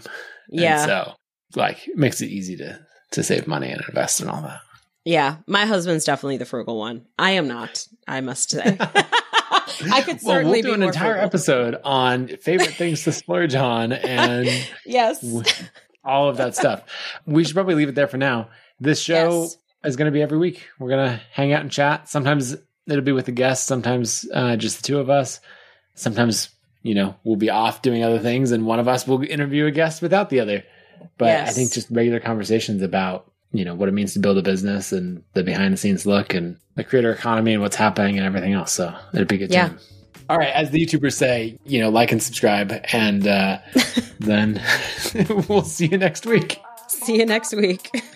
[0.52, 0.86] And yeah.
[0.86, 1.14] so
[1.56, 2.80] like it makes it easy to
[3.12, 4.60] to save money and invest and all that.
[5.03, 5.38] Yeah.
[5.48, 7.06] My husband's definitely the frugal one.
[7.20, 8.78] I am not, I must say.
[9.91, 13.91] I could Well, certainly we'll do an entire episode on favorite things to splurge on
[13.93, 14.47] and
[14.85, 15.23] Yes.
[16.03, 16.84] all of that stuff.
[17.26, 18.49] We should probably leave it there for now.
[18.80, 19.57] This show Yes.
[19.84, 20.67] is going to be every week.
[20.80, 22.09] We're going to hang out and chat.
[22.09, 22.55] Sometimes
[22.88, 25.39] it'll be with a guest, sometimes uh, just the two of us.
[25.95, 26.49] Sometimes,
[26.84, 29.72] you know, we'll be off doing other things and one of us will interview a
[29.72, 30.63] guest without the other.
[31.17, 34.41] But I think just regular conversations about, you know, what it means to build a
[34.41, 38.26] business and the behind the scenes look and the creator economy and what's happening and
[38.26, 38.73] everything else.
[38.73, 39.69] So it'd be a good Yeah.
[39.69, 39.80] time.
[40.30, 43.60] All right, as the YouTubers say, you know, like and subscribe, and uh,
[44.19, 44.60] then
[45.48, 46.60] we'll see you next week.
[46.88, 47.91] See you next week.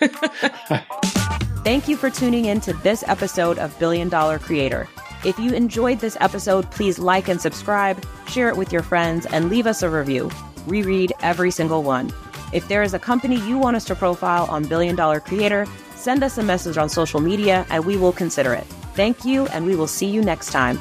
[1.62, 4.88] Thank you for tuning in to this episode of Billion Dollar Creator.
[5.24, 9.48] If you enjoyed this episode, please like and subscribe, share it with your friends, and
[9.50, 10.30] leave us a review.
[10.66, 12.10] We read every single one.
[12.52, 16.22] If there is a company you want us to profile on Billion Dollar Creator, send
[16.22, 18.66] us a message on social media and we will consider it.
[18.94, 20.78] Thank you, and we will see you next time.